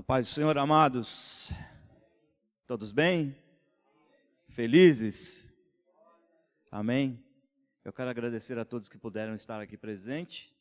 A 0.00 0.02
paz 0.02 0.26
do 0.26 0.32
Senhor, 0.32 0.56
amados. 0.56 1.52
Todos 2.66 2.90
bem? 2.90 3.36
Felizes? 4.48 5.46
Amém? 6.72 7.22
Eu 7.84 7.92
quero 7.92 8.08
agradecer 8.08 8.58
a 8.58 8.64
todos 8.64 8.88
que 8.88 8.96
puderam 8.96 9.34
estar 9.34 9.60
aqui 9.60 9.76
presente 9.76 10.56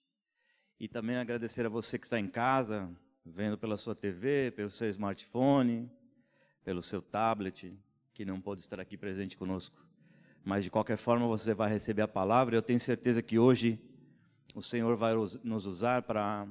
e 0.77 0.89
também 0.89 1.15
agradecer 1.15 1.65
a 1.65 1.69
você 1.69 1.97
que 1.97 2.05
está 2.05 2.19
em 2.19 2.27
casa, 2.27 2.93
vendo 3.25 3.57
pela 3.57 3.77
sua 3.77 3.95
TV, 3.95 4.51
pelo 4.51 4.69
seu 4.69 4.89
smartphone, 4.89 5.89
pelo 6.65 6.83
seu 6.83 7.01
tablet, 7.01 7.73
que 8.13 8.25
não 8.25 8.41
pôde 8.41 8.59
estar 8.59 8.81
aqui 8.81 8.97
presente 8.97 9.37
conosco. 9.37 9.81
Mas 10.43 10.65
de 10.65 10.69
qualquer 10.69 10.97
forma 10.97 11.25
você 11.27 11.53
vai 11.53 11.69
receber 11.69 12.01
a 12.01 12.09
palavra. 12.09 12.57
Eu 12.57 12.61
tenho 12.61 12.81
certeza 12.81 13.23
que 13.23 13.39
hoje 13.39 13.79
o 14.53 14.61
Senhor 14.61 14.97
vai 14.97 15.13
nos 15.45 15.65
usar 15.65 16.01
para 16.01 16.45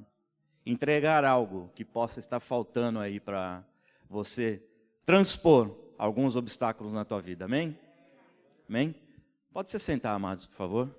entregar 0.70 1.24
algo 1.24 1.70
que 1.74 1.84
possa 1.84 2.20
estar 2.20 2.40
faltando 2.40 2.98
aí 2.98 3.18
para 3.18 3.64
você 4.08 4.62
transpor 5.06 5.74
alguns 5.96 6.36
obstáculos 6.36 6.92
na 6.92 7.04
tua 7.04 7.22
vida. 7.22 7.46
Amém? 7.46 7.78
Amém? 8.68 8.94
Pode 9.50 9.70
se 9.70 9.78
sentar, 9.78 10.14
amados, 10.14 10.46
por 10.46 10.56
favor. 10.56 10.94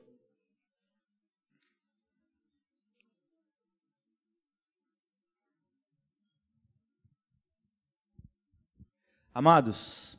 Amados, 9.32 10.18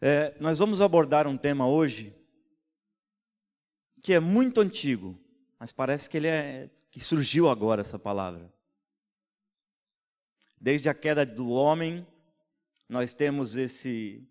é, 0.00 0.34
nós 0.40 0.58
vamos 0.58 0.80
abordar 0.80 1.26
um 1.26 1.36
tema 1.36 1.68
hoje 1.68 2.16
que 4.02 4.14
é 4.14 4.18
muito 4.18 4.62
antigo, 4.62 5.16
mas 5.58 5.70
parece 5.70 6.08
que 6.08 6.16
ele 6.16 6.26
é 6.26 6.70
que 7.00 7.04
surgiu 7.06 7.48
agora 7.48 7.80
essa 7.80 7.98
palavra. 7.98 8.52
Desde 10.60 10.90
a 10.90 10.92
queda 10.92 11.24
do 11.24 11.48
homem, 11.48 12.06
nós 12.86 13.14
temos 13.14 13.56
esse 13.56 14.22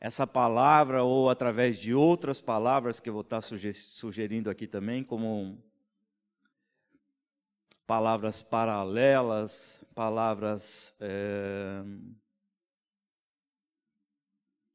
essa 0.00 0.26
palavra 0.26 1.02
ou 1.02 1.28
através 1.28 1.78
de 1.78 1.92
outras 1.92 2.40
palavras 2.40 3.00
que 3.00 3.10
eu 3.10 3.12
vou 3.12 3.20
estar 3.20 3.42
sugerindo 3.42 4.48
aqui 4.48 4.66
também, 4.66 5.04
como 5.04 5.62
palavras 7.86 8.40
paralelas, 8.40 9.78
palavras 9.94 10.94
é, 10.98 11.82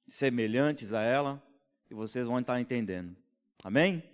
semelhantes 0.08 0.94
a 0.94 1.02
ela, 1.02 1.42
e 1.90 1.96
vocês 1.96 2.28
vão 2.28 2.40
estar 2.40 2.62
entendendo. 2.62 3.16
Amém? 3.64 4.13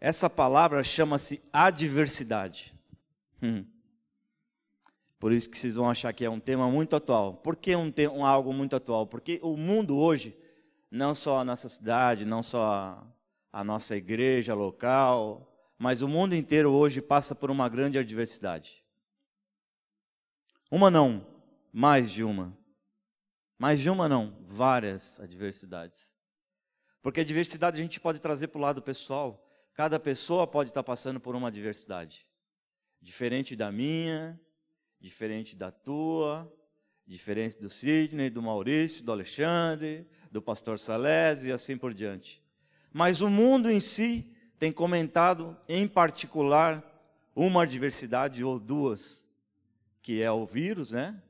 Essa 0.00 0.28
palavra 0.28 0.82
chama-se 0.82 1.42
adversidade. 1.52 2.74
Hum. 3.42 3.64
Por 5.18 5.32
isso 5.32 5.48
que 5.48 5.56
vocês 5.56 5.74
vão 5.74 5.88
achar 5.88 6.12
que 6.12 6.24
é 6.24 6.30
um 6.30 6.40
tema 6.40 6.70
muito 6.70 6.94
atual. 6.94 7.34
Por 7.34 7.56
que 7.56 7.74
um, 7.74 7.92
um, 8.12 8.24
algo 8.24 8.52
muito 8.52 8.76
atual? 8.76 9.06
Porque 9.06 9.40
o 9.42 9.56
mundo 9.56 9.96
hoje, 9.96 10.36
não 10.90 11.14
só 11.14 11.38
a 11.38 11.44
nossa 11.44 11.68
cidade, 11.68 12.24
não 12.24 12.42
só 12.42 12.64
a, 12.64 13.06
a 13.52 13.64
nossa 13.64 13.96
igreja 13.96 14.54
local, 14.54 15.50
mas 15.78 16.02
o 16.02 16.08
mundo 16.08 16.34
inteiro 16.34 16.70
hoje 16.70 17.00
passa 17.00 17.34
por 17.34 17.50
uma 17.50 17.68
grande 17.68 17.98
adversidade. 17.98 18.84
Uma 20.70 20.90
não, 20.90 21.26
mais 21.72 22.10
de 22.10 22.22
uma. 22.22 22.56
Mais 23.58 23.80
de 23.80 23.88
uma 23.88 24.08
não, 24.08 24.36
várias 24.46 25.18
adversidades. 25.20 26.14
Porque 27.00 27.20
a 27.20 27.24
diversidade 27.24 27.78
a 27.78 27.82
gente 27.82 27.98
pode 27.98 28.20
trazer 28.20 28.48
para 28.48 28.58
o 28.58 28.62
lado 28.62 28.82
pessoal. 28.82 29.45
Cada 29.76 30.00
pessoa 30.00 30.46
pode 30.46 30.70
estar 30.70 30.82
passando 30.82 31.20
por 31.20 31.36
uma 31.36 31.48
adversidade. 31.48 32.26
Diferente 32.98 33.54
da 33.54 33.70
minha, 33.70 34.40
diferente 34.98 35.54
da 35.54 35.70
tua, 35.70 36.50
diferente 37.06 37.60
do 37.60 37.68
Sidney, 37.68 38.30
do 38.30 38.40
Maurício, 38.40 39.04
do 39.04 39.12
Alexandre, 39.12 40.08
do 40.32 40.40
pastor 40.40 40.78
Salésio 40.78 41.50
e 41.50 41.52
assim 41.52 41.76
por 41.76 41.92
diante. 41.92 42.42
Mas 42.90 43.20
o 43.20 43.28
mundo 43.28 43.70
em 43.70 43.78
si 43.78 44.34
tem 44.58 44.72
comentado, 44.72 45.54
em 45.68 45.86
particular, 45.86 46.82
uma 47.34 47.64
adversidade 47.64 48.42
ou 48.42 48.58
duas, 48.58 49.28
que 50.00 50.22
é 50.22 50.32
o 50.32 50.46
vírus, 50.46 50.90
né? 50.90 51.22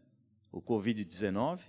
O 0.52 0.62
Covid-19, 0.62 1.62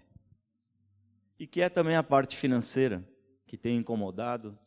e 1.40 1.48
que 1.48 1.60
é 1.60 1.70
também 1.70 1.96
a 1.96 2.04
parte 2.04 2.38
financeira, 2.38 3.04
que 3.48 3.58
tem 3.58 3.78
incomodado 3.78 4.58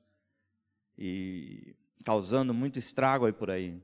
e 0.99 1.77
causando 2.05 2.55
muito 2.55 2.79
estrago 2.79 3.27
aí 3.27 3.33
por 3.33 3.51
aí. 3.51 3.81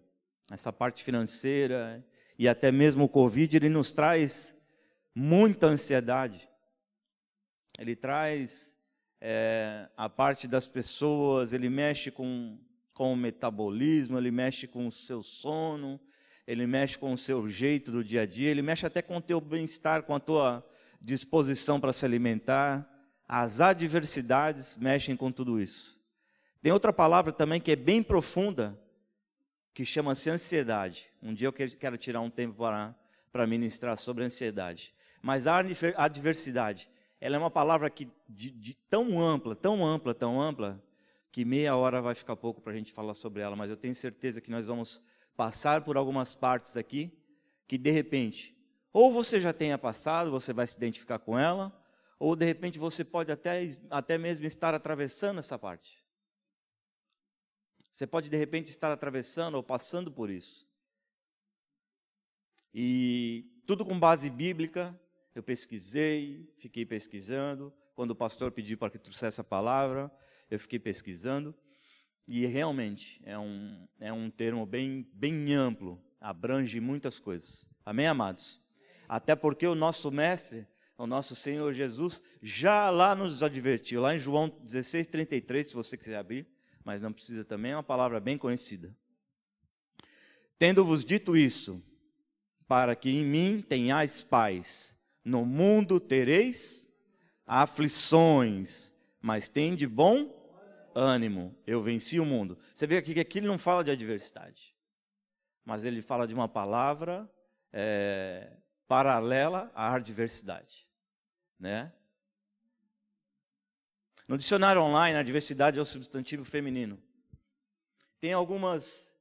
Essa 0.51 0.73
parte 0.73 1.03
financeira 1.03 2.05
e 2.39 2.49
até 2.49 2.71
mesmo 2.71 3.05
o 3.05 3.09
Covid, 3.09 3.57
ele 3.57 3.69
nos 3.69 3.93
traz 3.93 4.55
muita 5.15 5.67
ansiedade. 5.67 6.49
Ele 7.79 7.97
traz 7.97 8.77
é, 9.21 9.89
a 9.97 10.09
parte 10.09 10.47
das 10.47 10.67
pessoas, 10.67 11.53
ele 11.53 11.69
mexe 11.69 12.11
com, 12.11 12.59
com 12.93 13.13
o 13.13 13.17
metabolismo, 13.17 14.19
ele 14.19 14.31
mexe 14.31 14.67
com 14.67 14.87
o 14.87 14.93
seu 14.93 15.23
sono, 15.23 15.99
ele 16.47 16.67
mexe 16.67 16.99
com 16.99 17.13
o 17.13 17.19
seu 17.19 17.49
jeito 17.49 17.91
do 17.91 18.05
dia 18.05 18.23
a 18.23 18.27
dia, 18.27 18.51
ele 18.51 18.63
mexe 18.63 18.87
até 18.87 19.03
com 19.03 19.17
o 19.17 19.23
teu 19.23 19.41
bem-estar, 19.41 20.03
com 20.03 20.15
a 20.15 20.21
tua 20.21 20.67
disposição 21.01 21.81
para 21.81 21.93
se 21.93 22.05
alimentar. 22.05 22.89
As 23.27 23.61
adversidades 23.61 24.77
mexem 24.77 25.17
com 25.17 25.33
tudo 25.33 25.61
isso. 25.61 25.96
Tem 26.63 26.73
outra 26.73 26.93
palavra 26.93 27.33
também 27.33 27.61
que 27.61 27.73
é 27.73 27.77
bem 27.77 28.03
profunda, 28.03 28.79
que 29.73 29.85
chama-se 29.85 30.31
ansiedade. 30.31 31.11
Um 31.23 31.35
dia 31.35 31.49
eu 31.49 31.53
quero 31.53 31.99
tirar 31.99 32.21
um 32.21 32.31
tempo 32.31 32.55
para, 32.55 32.95
para 33.31 33.47
ministrar 33.47 33.97
sobre 33.97 34.25
ansiedade. 34.25 34.95
Mas 35.21 35.47
a 35.47 35.63
adversidade, 35.97 36.91
ela 37.21 37.37
é 37.37 37.39
uma 37.39 37.51
palavra 37.51 37.91
que 37.91 38.09
de, 38.29 38.51
de 38.51 38.75
tão 38.89 39.21
ampla, 39.21 39.55
tão 39.55 39.85
ampla, 39.85 40.15
tão 40.15 40.41
ampla, 40.41 40.83
que 41.31 41.45
meia 41.45 41.77
hora 41.77 42.01
vai 42.01 42.15
ficar 42.15 42.37
pouco 42.37 42.63
para 42.63 42.73
a 42.73 42.77
gente 42.77 42.93
falar 42.93 43.13
sobre 43.13 43.43
ela, 43.43 43.55
mas 43.55 43.69
eu 43.69 43.77
tenho 43.77 43.95
certeza 43.95 44.41
que 44.41 44.51
nós 44.51 44.67
vamos 44.67 45.03
passar 45.37 45.83
por 45.83 45.97
algumas 45.97 46.35
partes 46.35 46.79
aqui, 46.79 47.13
que 47.69 47.77
de 47.77 47.91
repente, 47.91 48.57
ou 48.93 49.13
você 49.13 49.39
já 49.39 49.53
tenha 49.53 49.77
passado, 49.77 50.31
você 50.31 50.55
vai 50.55 50.67
se 50.67 50.79
identificar 50.79 51.19
com 51.19 51.39
ela, 51.39 51.71
ou 52.19 52.35
de 52.35 52.47
repente 52.47 52.79
você 52.79 53.05
pode 53.05 53.31
até, 53.31 53.69
até 53.91 54.17
mesmo 54.17 54.47
estar 54.47 54.75
atravessando 54.75 55.39
essa 55.39 55.59
parte. 55.59 56.06
Você 57.97 58.07
pode 58.07 58.29
de 58.29 58.37
repente 58.37 58.69
estar 58.69 58.93
atravessando 58.93 59.55
ou 59.55 59.63
passando 59.63 60.13
por 60.13 60.29
isso. 60.29 60.69
E 62.75 63.47
tudo 63.67 63.87
com 63.87 63.99
base 63.99 64.29
bíblica, 64.29 64.95
eu 65.35 65.43
pesquisei, 65.43 66.47
fiquei 66.59 66.85
pesquisando. 66.85 67.73
Quando 67.95 68.11
o 68.11 68.15
pastor 68.15 68.53
pediu 68.53 68.77
para 68.77 68.91
que 68.91 68.99
trouxesse 68.99 69.41
a 69.41 69.45
palavra, 69.45 70.13
eu 70.51 70.61
fiquei 70.61 70.79
pesquisando. 70.79 71.55
E 72.29 72.45
realmente 72.45 73.19
é 73.25 73.39
um, 73.39 73.89
é 73.99 74.13
um 74.13 74.29
termo 74.29 74.67
bem, 74.67 75.09
bem 75.15 75.55
amplo, 75.55 75.99
abrange 76.21 76.79
muitas 76.81 77.19
coisas. 77.19 77.67
Amém, 77.83 78.07
amados? 78.07 78.61
Até 79.09 79.35
porque 79.35 79.67
o 79.67 79.75
nosso 79.75 80.11
mestre, 80.11 80.69
o 80.99 81.07
nosso 81.07 81.35
Senhor 81.35 81.73
Jesus, 81.73 82.23
já 82.43 82.91
lá 82.91 83.15
nos 83.15 83.43
advertiu, 83.43 84.03
lá 84.03 84.15
em 84.15 84.19
João 84.19 84.51
16, 84.51 85.07
33, 85.07 85.69
se 85.69 85.75
você 85.75 85.97
quiser 85.97 86.19
abrir 86.19 86.56
mas 86.87 87.03
não 87.03 87.13
precisa 87.13 87.45
também, 87.45 87.73
é 87.73 87.77
uma 87.77 87.83
palavra 87.83 88.21
bem 88.21 88.39
conhecida. 88.39 88.97
Tendo-vos 90.57 91.05
dito 91.05 91.37
isso, 91.37 91.83
para 92.69 92.95
que 92.95 93.11
em 93.11 93.25
mim 93.25 93.61
tenhais 93.61 94.23
paz, 94.23 94.97
no 95.25 95.45
mundo 95.45 95.99
tereis 95.99 96.89
aflições, 97.45 98.95
mas 99.21 99.49
tem 99.49 99.75
de 99.75 99.85
bom 99.85 100.33
ânimo, 100.95 101.59
eu 101.67 101.83
venci 101.83 102.21
o 102.21 102.25
mundo. 102.25 102.57
Você 102.73 102.87
vê 102.87 102.99
aqui 102.99 103.15
que 103.15 103.21
aqui 103.21 103.39
ele 103.41 103.49
não 103.49 103.59
fala 103.59 103.83
de 103.83 103.91
adversidade, 103.91 104.73
mas 105.65 105.85
ele 105.85 106.01
fala 106.01 106.25
de 106.25 106.35
uma 106.35 106.49
palavra 106.49 107.29
é, 107.73 108.59
paralela 108.87 109.73
à 109.75 109.93
adversidade, 109.93 110.89
né? 111.59 111.93
No 114.29 114.37
dicionário 114.37 114.83
online, 114.83 115.17
a 115.17 115.23
diversidade 115.23 115.79
é 115.79 115.83
o 115.83 115.87
substantivo 115.87 116.45
feminino. 116.45 117.01
Tem 118.21 118.33
algumas, 118.33 119.15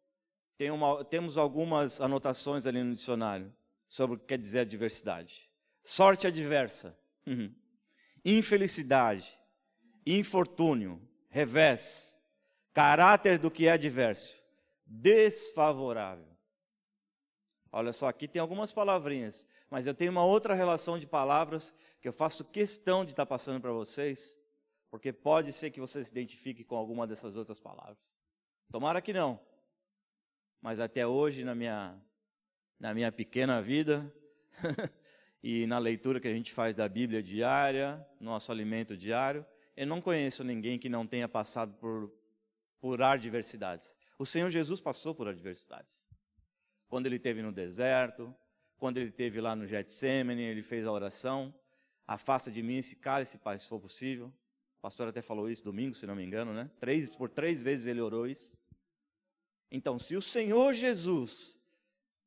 tem 0.58 0.72
uma, 0.72 1.06
temos 1.06 1.38
algumas 1.38 2.02
anotações 2.02 2.66
ali 2.66 2.82
no 2.82 2.94
dicionário 2.94 3.54
sobre 3.88 4.16
o 4.16 4.20
que 4.20 4.26
quer 4.26 4.38
dizer 4.38 4.66
diversidade. 4.66 5.50
Sorte 5.84 6.26
adversa, 6.26 6.98
uhum. 7.28 7.54
infelicidade, 8.24 9.40
infortúnio, 10.06 11.00
revés, 11.30 12.20
caráter 12.74 13.38
do 13.38 13.52
que 13.52 13.68
é 13.68 13.74
adverso, 13.74 14.40
desfavorável. 14.86 16.36
Olha 17.72 17.94
só, 17.94 18.08
aqui 18.08 18.28
tem 18.28 18.40
algumas 18.40 18.72
palavrinhas, 18.72 19.46
mas 19.70 19.86
eu 19.86 19.94
tenho 19.94 20.12
uma 20.12 20.26
outra 20.26 20.56
relação 20.56 20.98
de 20.98 21.06
palavras 21.06 21.76
que 22.02 22.08
eu 22.08 22.14
faço 22.14 22.46
questão 22.46 23.04
de 23.04 23.12
estar 23.12 23.26
passando 23.26 23.60
para 23.60 23.72
vocês, 23.72 24.40
porque 24.96 25.12
pode 25.12 25.52
ser 25.52 25.72
que 25.72 25.80
você 25.82 26.02
se 26.02 26.10
identifique 26.10 26.64
com 26.64 26.78
alguma 26.78 27.06
dessas 27.06 27.36
outras 27.36 27.60
palavras. 27.60 28.16
Tomara 28.72 29.02
que 29.02 29.12
não. 29.12 29.38
Mas 30.62 30.80
até 30.80 31.06
hoje, 31.06 31.44
na 31.44 31.54
minha, 31.54 32.02
na 32.80 32.94
minha 32.94 33.12
pequena 33.12 33.62
vida 33.62 34.10
e 35.44 35.68
na 35.68 35.80
leitura 35.80 36.22
que 36.22 36.30
a 36.30 36.34
gente 36.34 36.54
faz 36.54 36.78
da 36.78 36.88
Bíblia 36.88 37.22
diária, 37.22 38.08
nosso 38.22 38.54
alimento 38.54 38.96
diário, 38.96 39.46
eu 39.76 39.86
não 39.86 40.00
conheço 40.00 40.46
ninguém 40.46 40.80
que 40.80 40.88
não 40.88 41.06
tenha 41.06 41.28
passado 41.28 41.74
por, 41.74 42.10
por 42.80 43.02
adversidades. 43.02 44.00
O 44.18 44.26
Senhor 44.26 44.50
Jesus 44.50 44.80
passou 44.80 45.14
por 45.14 45.28
adversidades. 45.28 46.08
Quando 46.88 47.08
ele 47.08 47.18
esteve 47.18 47.42
no 47.42 47.52
deserto, 47.52 48.34
quando 48.78 48.96
ele 48.96 49.10
esteve 49.10 49.42
lá 49.42 49.58
no 49.58 49.68
Getsemane, 49.68 50.42
ele 50.42 50.64
fez 50.64 50.88
a 50.88 50.92
oração, 50.94 51.54
afasta 52.08 52.50
de 52.50 52.64
mim 52.64 52.78
esse 52.78 52.96
cálice, 52.96 53.38
Pai, 53.38 53.60
se 53.60 53.68
for 53.68 53.82
possível. 53.82 54.34
Pastor 54.86 55.08
até 55.08 55.20
falou 55.20 55.50
isso 55.50 55.64
domingo, 55.64 55.96
se 55.96 56.06
não 56.06 56.16
me 56.16 56.24
engano, 56.24 56.54
né? 56.54 56.70
Três, 56.80 57.16
por 57.16 57.28
três 57.28 57.60
vezes 57.60 57.88
ele 57.88 58.00
orou 58.00 58.28
isso. 58.28 58.52
Então, 59.72 59.98
se 59.98 60.16
o 60.16 60.22
Senhor 60.22 60.76
Jesus, 60.76 61.60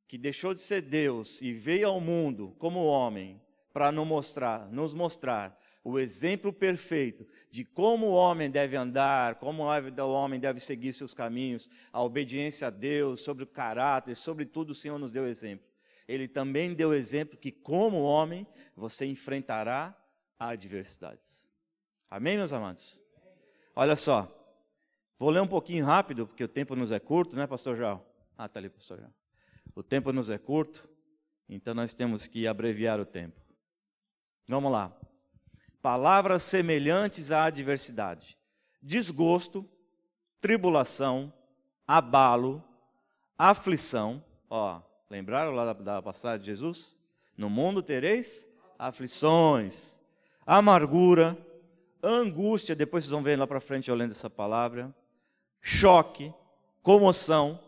que 0.09 0.19
deixou 0.19 0.53
de 0.53 0.61
ser 0.61 0.83
Deus 0.83 1.41
e 1.41 1.53
veio 1.53 1.87
ao 1.87 2.01
mundo 2.01 2.57
como 2.59 2.85
homem, 2.85 3.41
para 3.73 3.93
nos 3.93 4.05
mostrar, 4.05 4.69
nos 4.73 4.93
mostrar 4.93 5.57
o 5.85 6.01
exemplo 6.01 6.53
perfeito 6.53 7.25
de 7.49 7.65
como 7.65 8.07
o 8.07 8.13
homem 8.13 8.51
deve 8.51 8.75
andar, 8.75 9.37
como 9.37 9.63
o 9.63 10.11
homem 10.13 10.41
deve 10.41 10.59
seguir 10.59 10.93
seus 10.93 11.15
caminhos, 11.15 11.71
a 11.93 12.03
obediência 12.03 12.67
a 12.67 12.71
Deus, 12.71 13.21
sobre 13.21 13.45
o 13.45 13.47
caráter, 13.47 14.17
sobre 14.17 14.45
tudo 14.45 14.71
o 14.71 14.75
Senhor 14.75 14.99
nos 14.99 15.13
deu 15.13 15.29
exemplo. 15.29 15.69
Ele 16.09 16.27
também 16.27 16.75
deu 16.75 16.93
exemplo 16.93 17.39
que, 17.39 17.53
como 17.53 18.03
homem, 18.03 18.45
você 18.75 19.07
enfrentará 19.07 19.97
adversidades. 20.37 21.48
Amém, 22.11 22.37
meus 22.37 22.53
amados? 22.53 23.01
Olha 23.75 23.97
só, 23.97 24.27
vou 25.19 25.31
ler 25.31 25.41
um 25.41 25.47
pouquinho 25.47 25.85
rápido, 25.85 26.27
porque 26.27 26.45
o 26.45 26.49
tempo 26.49 26.75
nos 26.75 26.91
é 26.91 26.99
curto, 26.99 27.37
né, 27.37 27.47
Pastor 27.47 27.77
João? 27.77 28.05
Ah, 28.37 28.47
está 28.47 28.59
ali, 28.59 28.69
Pastor 28.69 28.99
João. 28.99 29.13
O 29.75 29.83
tempo 29.83 30.13
nos 30.13 30.31
é 30.31 30.39
curto, 30.39 30.89
então 31.49 31.75
nós 31.75 31.95
temos 31.95 32.27
que 32.27 32.47
abreviar 32.47 32.99
o 32.99 33.05
tempo. 33.05 33.41
Vamos 34.49 34.73
lá 34.73 34.97
palavras 35.83 36.43
semelhantes 36.43 37.31
à 37.31 37.45
adversidade: 37.45 38.37
desgosto, 38.83 39.69
tribulação, 40.41 41.33
abalo, 41.87 42.63
aflição. 43.37 44.23
Ó, 44.51 44.81
lembraram 45.11 45.53
lá 45.53 45.73
da, 45.73 45.73
da 45.73 46.03
passagem 46.03 46.41
de 46.41 46.47
Jesus? 46.47 46.97
No 47.37 47.49
mundo 47.49 47.83
tereis 47.83 48.47
aflições, 48.79 50.01
amargura, 50.47 51.37
angústia. 52.03 52.75
Depois 52.75 53.05
vocês 53.05 53.11
vão 53.11 53.23
ver 53.23 53.39
lá 53.39 53.47
para 53.47 53.61
frente 53.61 53.89
eu 53.89 53.95
lendo 53.95 54.13
essa 54.13 54.31
palavra. 54.31 54.95
Choque, 55.61 56.33
comoção, 56.83 57.61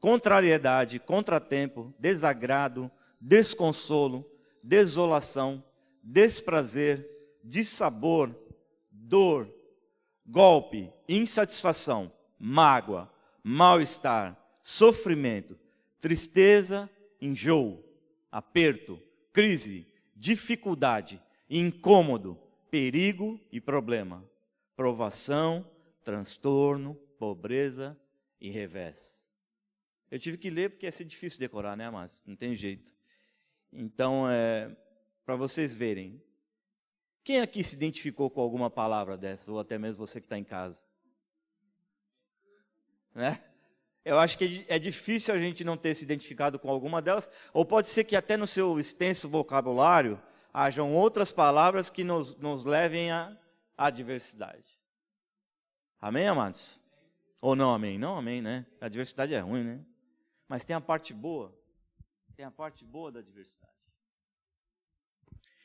contrariedade, 0.00 0.98
contratempo, 0.98 1.94
desagrado, 1.98 2.90
desconsolo, 3.20 4.28
desolação, 4.62 5.62
desprazer, 6.02 7.08
dissabor, 7.44 8.34
dor, 8.90 9.52
golpe, 10.26 10.92
insatisfação, 11.08 12.12
mágoa, 12.38 13.12
mal-estar, 13.42 14.36
sofrimento, 14.62 15.58
tristeza, 16.00 16.88
enjoo, 17.20 17.84
aperto, 18.30 19.00
crise, 19.32 19.86
dificuldade, 20.16 21.20
incômodo, 21.48 22.38
perigo 22.72 23.38
e 23.52 23.60
problema, 23.60 24.26
provação, 24.74 25.70
transtorno, 26.02 26.94
pobreza 27.18 28.00
e 28.40 28.48
revés. 28.48 29.28
Eu 30.10 30.18
tive 30.18 30.38
que 30.38 30.48
ler 30.48 30.70
porque 30.70 30.86
ia 30.86 30.92
ser 30.92 31.04
difícil 31.04 31.38
decorar, 31.38 31.76
né, 31.76 31.90
mas 31.90 32.22
não 32.24 32.34
tem 32.34 32.56
jeito. 32.56 32.94
Então, 33.70 34.24
é, 34.26 34.74
para 35.22 35.36
vocês 35.36 35.74
verem, 35.74 36.22
quem 37.22 37.42
aqui 37.42 37.62
se 37.62 37.76
identificou 37.76 38.30
com 38.30 38.40
alguma 38.40 38.70
palavra 38.70 39.18
dessa, 39.18 39.52
ou 39.52 39.60
até 39.60 39.76
mesmo 39.76 40.06
você 40.06 40.18
que 40.18 40.24
está 40.24 40.38
em 40.38 40.44
casa? 40.44 40.82
Né? 43.14 43.38
Eu 44.02 44.18
acho 44.18 44.38
que 44.38 44.64
é 44.66 44.78
difícil 44.78 45.34
a 45.34 45.38
gente 45.38 45.62
não 45.62 45.76
ter 45.76 45.94
se 45.94 46.04
identificado 46.04 46.58
com 46.58 46.70
alguma 46.70 47.02
delas, 47.02 47.30
ou 47.52 47.66
pode 47.66 47.88
ser 47.88 48.04
que 48.04 48.16
até 48.16 48.34
no 48.34 48.46
seu 48.46 48.80
extenso 48.80 49.28
vocabulário 49.28 50.18
hajam 50.52 50.92
outras 50.92 51.32
palavras 51.32 51.88
que 51.88 52.04
nos, 52.04 52.36
nos 52.36 52.64
levem 52.64 53.10
à 53.10 53.36
adversidade. 53.76 54.78
Amém, 56.00 56.26
amados? 56.26 56.80
Ou 57.40 57.56
não 57.56 57.72
amém? 57.72 57.98
Não 57.98 58.16
amém, 58.16 58.42
né? 58.42 58.66
A 58.80 58.88
diversidade 58.88 59.34
é 59.34 59.40
ruim, 59.40 59.64
né? 59.64 59.84
Mas 60.48 60.64
tem 60.64 60.76
a 60.76 60.80
parte 60.80 61.14
boa. 61.14 61.56
Tem 62.36 62.44
a 62.44 62.50
parte 62.50 62.84
boa 62.84 63.10
da 63.10 63.20
diversidade. 63.20 63.72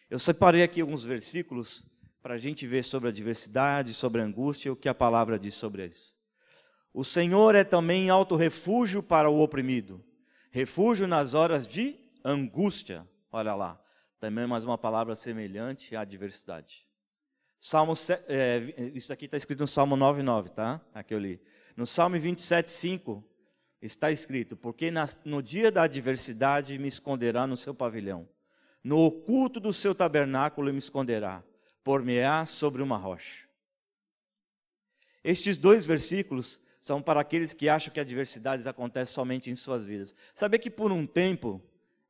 Eu 0.10 0.20
separei 0.20 0.64
aqui 0.64 0.80
alguns 0.80 1.04
versículos 1.04 1.86
para 2.22 2.36
a 2.36 2.38
gente 2.38 2.66
ver 2.66 2.84
sobre 2.84 3.10
a 3.10 3.12
diversidade, 3.12 3.94
sobre 3.94 4.22
a 4.22 4.24
angústia 4.24 4.72
o 4.72 4.76
que 4.76 4.90
a 4.90 4.96
palavra 4.96 5.38
diz 5.38 5.54
sobre 5.54 5.88
isso. 5.88 6.16
O 6.94 7.04
Senhor 7.04 7.56
é 7.56 7.64
também 7.64 8.10
alto 8.10 8.36
refúgio 8.36 9.04
para 9.04 9.30
o 9.30 9.42
oprimido, 9.42 10.04
refúgio 10.50 11.08
nas 11.08 11.34
horas 11.34 11.68
de 11.68 11.96
angústia. 12.24 13.08
Olha 13.32 13.54
lá, 13.54 13.80
também 14.20 14.48
mais 14.48 14.64
uma 14.64 14.78
palavra 14.78 15.16
semelhante 15.16 15.96
à 15.96 16.02
adversidade. 16.02 16.88
Salmo, 17.60 17.94
é, 18.28 18.92
isso 18.94 19.12
aqui 19.12 19.26
está 19.26 19.38
escrito 19.38 19.60
no 19.60 19.68
Salmo 19.68 19.96
9,9, 19.96 20.50
tá? 20.50 20.82
Aqui 20.94 21.14
eu 21.14 21.20
li. 21.20 21.42
No 21.76 21.86
Salmo 21.86 22.16
27,5 22.18 23.24
está 23.82 24.12
escrito: 24.12 24.56
Porque 24.56 24.92
no 25.26 25.42
dia 25.42 25.72
da 25.72 25.84
adversidade 25.84 26.78
me 26.78 26.88
esconderá 26.88 27.48
no 27.48 27.58
seu 27.58 27.74
pavilhão 27.74 28.28
no 28.88 29.00
oculto 29.06 29.60
do 29.60 29.74
seu 29.74 29.94
tabernáculo 29.94 30.72
me 30.72 30.80
esconderá, 30.80 31.44
por-me-á 31.84 32.46
sobre 32.46 32.82
uma 32.82 32.96
rocha. 32.96 33.46
Estes 35.22 35.58
dois 35.58 35.86
versículos 35.86 36.58
são 36.80 37.02
para 37.02 37.20
aqueles 37.20 37.54
que 37.54 37.68
acham 37.68 37.94
que 37.94 38.00
adversidades 38.00 38.66
acontecem 38.66 39.14
somente 39.14 39.52
em 39.52 39.58
suas 39.58 39.86
vidas. 39.86 40.16
Saber 40.34 40.60
que 40.60 40.70
por 40.70 40.90
um 40.90 41.06
tempo 41.06 41.62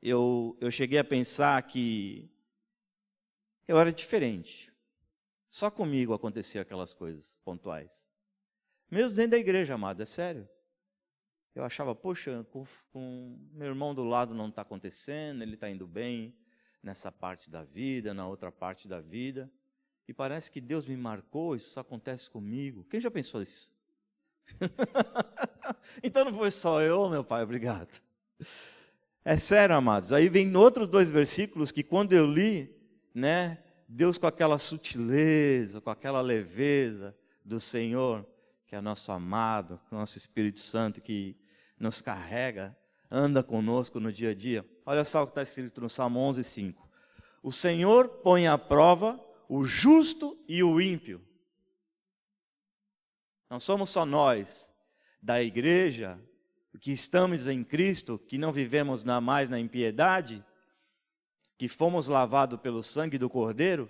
eu, 0.02 0.58
eu 0.60 0.70
cheguei 0.72 1.00
a 1.00 1.04
pensar 1.04 1.62
que 1.64 2.30
eu 3.68 3.80
era 3.80 3.92
diferente. 3.92 4.72
Só 5.50 5.72
comigo 5.72 6.14
aconteciam 6.14 6.62
aquelas 6.62 6.94
coisas 6.94 7.40
pontuais. 7.44 8.10
Mesmo 8.90 9.16
dentro 9.16 9.32
da 9.32 9.38
igreja, 9.38 9.74
amado, 9.74 10.02
é 10.02 10.06
sério. 10.06 10.48
Eu 11.54 11.64
achava, 11.64 11.96
poxa, 11.96 12.46
com, 12.52 12.66
com 12.92 13.38
meu 13.52 13.68
irmão 13.68 13.94
do 13.96 14.04
lado 14.04 14.34
não 14.34 14.50
está 14.50 14.62
acontecendo, 14.62 15.42
ele 15.42 15.56
está 15.56 15.70
indo 15.70 15.88
bem 15.88 16.36
nessa 16.84 17.12
parte 17.12 17.50
da 17.50 17.63
vida, 17.63 18.13
na 18.13 18.27
outra 18.27 18.51
parte 18.51 18.88
da 18.88 19.01
vida. 19.01 19.51
E 20.08 20.13
parece 20.13 20.51
que 20.51 20.62
Deus 20.62 20.86
me 20.86 20.96
marcou, 20.96 21.56
isso 21.56 21.72
só 21.72 21.82
acontece 21.82 22.30
comigo. 22.30 22.86
Quem 22.86 23.01
já 23.01 23.12
pensou 23.12 23.42
isso? 23.42 23.72
então 26.01 26.24
não 26.24 26.34
foi 26.34 26.51
só 26.51 26.82
eu, 26.82 27.10
meu 27.10 27.24
pai, 27.24 27.44
obrigado. 27.44 28.01
É 29.29 29.36
sério, 29.36 29.75
amados. 29.75 30.13
Aí 30.13 30.29
vem 30.29 30.55
outros 30.55 30.88
dois 30.88 31.12
versículos 31.12 31.69
que 31.69 31.84
quando 31.84 32.13
eu 32.13 32.25
li, 32.25 32.74
né, 33.13 33.62
Deus 33.86 34.17
com 34.17 34.25
aquela 34.25 34.57
sutileza, 34.57 35.81
com 35.81 35.89
aquela 35.89 36.22
leveza 36.22 37.13
do 37.43 37.60
Senhor, 37.60 38.25
que 38.65 38.74
é 38.74 38.79
nosso 38.79 39.12
amado, 39.12 39.81
nosso 39.91 40.17
Espírito 40.17 40.62
Santo 40.62 41.01
que 41.01 41.36
nos 41.77 42.00
carrega, 42.00 42.74
anda 43.12 43.43
conosco 43.43 44.00
no 44.00 44.13
dia 44.13 44.29
a 44.29 44.34
dia. 44.34 44.65
Olha 44.86 45.03
só 45.03 45.24
o 45.24 45.25
que 45.25 45.31
está 45.31 45.43
escrito 45.43 45.81
no 45.81 45.89
Salmo 45.89 46.22
11, 46.22 46.41
5. 46.46 46.89
O 47.43 47.51
Senhor 47.51 48.07
põe 48.07 48.48
à 48.48 48.57
prova 48.57 49.19
o 49.50 49.65
justo 49.65 50.41
e 50.48 50.63
o 50.63 50.79
ímpio. 50.79 51.22
Não 53.50 53.60
somos 53.60 53.89
só 53.89 54.05
nós, 54.05 54.74
da 55.22 55.43
igreja, 55.43 56.17
que 56.77 56.91
estamos 56.91 57.48
em 57.48 57.63
Cristo, 57.63 58.19
que 58.19 58.38
não 58.38 58.51
vivemos 58.51 59.03
na, 59.03 59.19
mais 59.19 59.50
na 59.50 59.60
impiedade, 59.60 60.43
que 61.57 61.67
fomos 61.67 62.07
lavados 62.07 62.60
pelo 62.60 62.84
sangue 62.84 63.17
do 63.17 63.29
Cordeiro, 63.29 63.89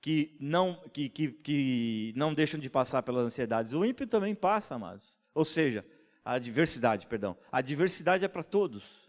que 0.00 0.36
não, 0.40 0.74
que, 0.92 1.08
que, 1.08 1.28
que 1.30 2.12
não 2.16 2.34
deixam 2.34 2.58
de 2.58 2.68
passar 2.68 3.02
pelas 3.02 3.24
ansiedades. 3.24 3.72
O 3.72 3.84
ímpio 3.84 4.06
também 4.06 4.34
passa, 4.34 4.74
amados. 4.74 5.16
Ou 5.34 5.44
seja, 5.44 5.84
a 6.24 6.38
diversidade, 6.38 7.06
perdão. 7.06 7.36
A 7.52 7.60
diversidade 7.60 8.24
é 8.24 8.28
para 8.28 8.42
todos. 8.42 9.08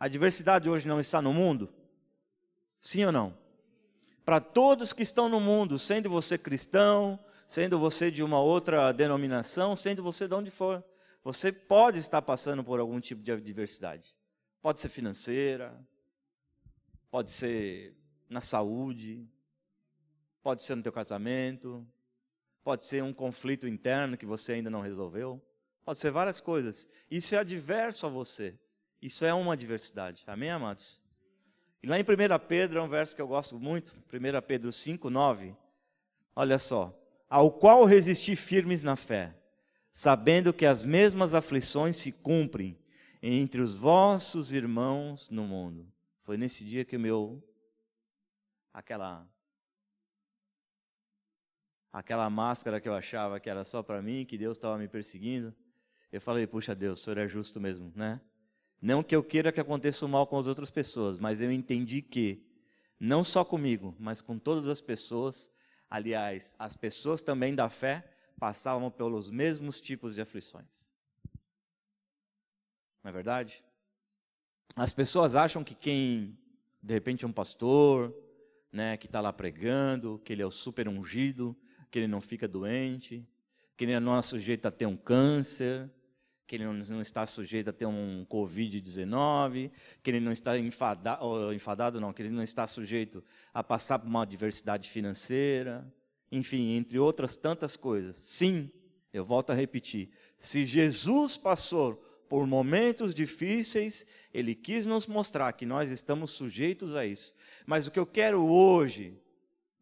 A 0.00 0.08
diversidade 0.08 0.68
hoje 0.68 0.88
não 0.88 0.98
está 0.98 1.22
no 1.22 1.32
mundo? 1.32 1.72
Sim 2.80 3.04
ou 3.04 3.12
não? 3.12 3.38
Para 4.24 4.40
todos 4.40 4.92
que 4.92 5.02
estão 5.02 5.28
no 5.28 5.40
mundo, 5.40 5.78
sendo 5.78 6.08
você 6.08 6.36
cristão, 6.36 7.18
sendo 7.46 7.78
você 7.78 8.10
de 8.10 8.22
uma 8.22 8.40
outra 8.40 8.92
denominação, 8.92 9.76
sendo 9.76 10.02
você 10.02 10.26
de 10.26 10.34
onde 10.34 10.50
for, 10.50 10.82
você 11.24 11.52
pode 11.52 11.98
estar 11.98 12.20
passando 12.22 12.64
por 12.64 12.80
algum 12.80 12.98
tipo 13.00 13.22
de 13.22 13.40
diversidade. 13.40 14.16
Pode 14.60 14.80
ser 14.80 14.88
financeira, 14.88 15.78
pode 17.10 17.30
ser 17.30 17.94
na 18.28 18.40
saúde, 18.40 19.28
pode 20.42 20.62
ser 20.62 20.74
no 20.74 20.82
teu 20.82 20.92
casamento, 20.92 21.86
pode 22.64 22.84
ser 22.84 23.02
um 23.02 23.12
conflito 23.12 23.68
interno 23.68 24.16
que 24.16 24.26
você 24.26 24.54
ainda 24.54 24.70
não 24.70 24.80
resolveu. 24.80 25.40
Pode 25.84 25.98
ser 25.98 26.10
várias 26.10 26.40
coisas. 26.40 26.88
Isso 27.10 27.34
é 27.34 27.38
adverso 27.38 28.06
a 28.06 28.08
você. 28.10 28.58
Isso 29.00 29.24
é 29.24 29.34
uma 29.34 29.54
adversidade. 29.54 30.22
Amém, 30.26 30.50
amados? 30.50 31.00
E 31.82 31.86
lá 31.86 31.98
em 31.98 32.02
1 32.02 32.06
Pedro, 32.46 32.78
é 32.78 32.82
um 32.82 32.88
verso 32.88 33.16
que 33.16 33.20
eu 33.20 33.26
gosto 33.26 33.58
muito, 33.58 33.92
1 34.12 34.46
Pedro 34.46 34.72
5, 34.72 35.10
9. 35.10 35.56
Olha 36.36 36.58
só. 36.58 36.96
Ao 37.28 37.50
qual 37.50 37.84
resisti 37.84 38.36
firmes 38.36 38.82
na 38.82 38.94
fé, 38.94 39.34
sabendo 39.92 40.54
que 40.54 40.64
as 40.64 40.82
mesmas 40.82 41.34
aflições 41.34 41.96
se 41.96 42.10
cumprem 42.10 42.78
entre 43.22 43.60
os 43.60 43.74
vossos 43.74 44.50
irmãos 44.52 45.28
no 45.28 45.44
mundo. 45.44 45.86
Foi 46.22 46.38
nesse 46.38 46.64
dia 46.64 46.84
que 46.84 46.96
meu 46.96 47.46
aquela 48.72 49.28
aquela 51.92 52.30
máscara 52.30 52.80
que 52.80 52.88
eu 52.88 52.94
achava 52.94 53.38
que 53.38 53.50
era 53.50 53.64
só 53.64 53.82
para 53.82 54.00
mim, 54.00 54.24
que 54.24 54.38
Deus 54.38 54.56
estava 54.56 54.78
me 54.78 54.88
perseguindo. 54.88 55.54
Eu 56.10 56.22
falei, 56.22 56.46
puxa 56.46 56.74
Deus, 56.74 57.00
o 57.00 57.04
Senhor 57.04 57.18
é 57.18 57.28
justo 57.28 57.60
mesmo, 57.60 57.92
né? 57.94 58.18
Não 58.80 59.02
que 59.02 59.14
eu 59.14 59.22
queira 59.22 59.52
que 59.52 59.60
aconteça 59.60 60.06
o 60.06 60.08
mal 60.08 60.26
com 60.26 60.38
as 60.38 60.46
outras 60.46 60.70
pessoas, 60.70 61.18
mas 61.18 61.40
eu 61.40 61.52
entendi 61.52 62.00
que, 62.00 62.46
não 62.98 63.22
só 63.22 63.44
comigo, 63.44 63.94
mas 63.98 64.22
com 64.22 64.38
todas 64.38 64.66
as 64.68 64.80
pessoas, 64.80 65.50
aliás, 65.88 66.54
as 66.58 66.76
pessoas 66.76 67.20
também 67.20 67.54
da 67.54 67.68
fé, 67.68 68.11
passavam 68.42 68.90
pelos 68.90 69.30
mesmos 69.30 69.80
tipos 69.80 70.16
de 70.16 70.20
aflições. 70.20 70.90
Não 73.00 73.10
é 73.10 73.12
verdade? 73.12 73.62
As 74.74 74.92
pessoas 74.92 75.36
acham 75.36 75.62
que 75.62 75.76
quem, 75.76 76.36
de 76.82 76.92
repente, 76.92 77.24
é 77.24 77.28
um 77.28 77.32
pastor, 77.32 78.12
né, 78.72 78.96
que 78.96 79.06
está 79.06 79.20
lá 79.20 79.32
pregando, 79.32 80.20
que 80.24 80.32
ele 80.32 80.42
é 80.42 80.44
o 80.44 80.50
super 80.50 80.88
ungido, 80.88 81.56
que 81.88 82.00
ele 82.00 82.08
não 82.08 82.20
fica 82.20 82.48
doente, 82.48 83.24
que 83.76 83.84
ele 83.84 84.00
não 84.00 84.18
é 84.18 84.22
sujeito 84.22 84.66
a 84.66 84.72
ter 84.72 84.86
um 84.86 84.96
câncer, 84.96 85.88
que 86.44 86.56
ele 86.56 86.66
não 86.66 87.00
está 87.00 87.24
sujeito 87.24 87.70
a 87.70 87.72
ter 87.72 87.86
um 87.86 88.26
Covid-19, 88.28 89.70
que 90.02 90.10
ele 90.10 90.18
não 90.18 90.32
está 90.32 90.58
enfadado, 90.58 91.54
enfadado, 91.54 92.00
não, 92.00 92.12
que 92.12 92.22
ele 92.22 92.30
não 92.30 92.42
está 92.42 92.66
sujeito 92.66 93.22
a 93.54 93.62
passar 93.62 94.00
por 94.00 94.08
uma 94.08 94.22
adversidade 94.22 94.90
financeira, 94.90 95.86
enfim, 96.32 96.72
entre 96.72 96.98
outras 96.98 97.36
tantas 97.36 97.76
coisas. 97.76 98.16
Sim, 98.16 98.70
eu 99.12 99.24
volto 99.24 99.50
a 99.50 99.54
repetir, 99.54 100.08
se 100.38 100.64
Jesus 100.64 101.36
passou 101.36 101.96
por 102.28 102.46
momentos 102.46 103.14
difíceis, 103.14 104.06
ele 104.32 104.54
quis 104.54 104.86
nos 104.86 105.06
mostrar 105.06 105.52
que 105.52 105.66
nós 105.66 105.90
estamos 105.90 106.30
sujeitos 106.30 106.96
a 106.96 107.04
isso. 107.04 107.34
Mas 107.66 107.86
o 107.86 107.90
que 107.90 107.98
eu 107.98 108.06
quero 108.06 108.42
hoje 108.42 109.14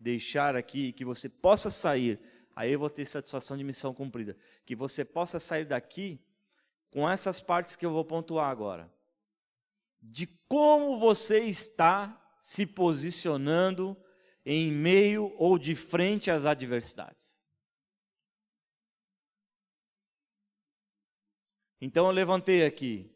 deixar 0.00 0.56
aqui, 0.56 0.92
que 0.92 1.04
você 1.04 1.28
possa 1.28 1.70
sair, 1.70 2.18
aí 2.56 2.72
eu 2.72 2.80
vou 2.80 2.90
ter 2.90 3.04
satisfação 3.04 3.56
de 3.56 3.62
missão 3.62 3.94
cumprida, 3.94 4.36
que 4.66 4.74
você 4.74 5.04
possa 5.04 5.38
sair 5.38 5.64
daqui 5.64 6.18
com 6.90 7.08
essas 7.08 7.40
partes 7.40 7.76
que 7.76 7.86
eu 7.86 7.92
vou 7.92 8.04
pontuar 8.04 8.50
agora. 8.50 8.92
De 10.02 10.26
como 10.48 10.98
você 10.98 11.44
está 11.44 12.20
se 12.40 12.66
posicionando 12.66 13.96
em 14.44 14.70
meio 14.70 15.34
ou 15.36 15.58
de 15.58 15.74
frente 15.74 16.30
às 16.30 16.44
adversidades. 16.44 17.40
Então 21.80 22.06
eu 22.06 22.12
levantei 22.12 22.64
aqui 22.64 23.10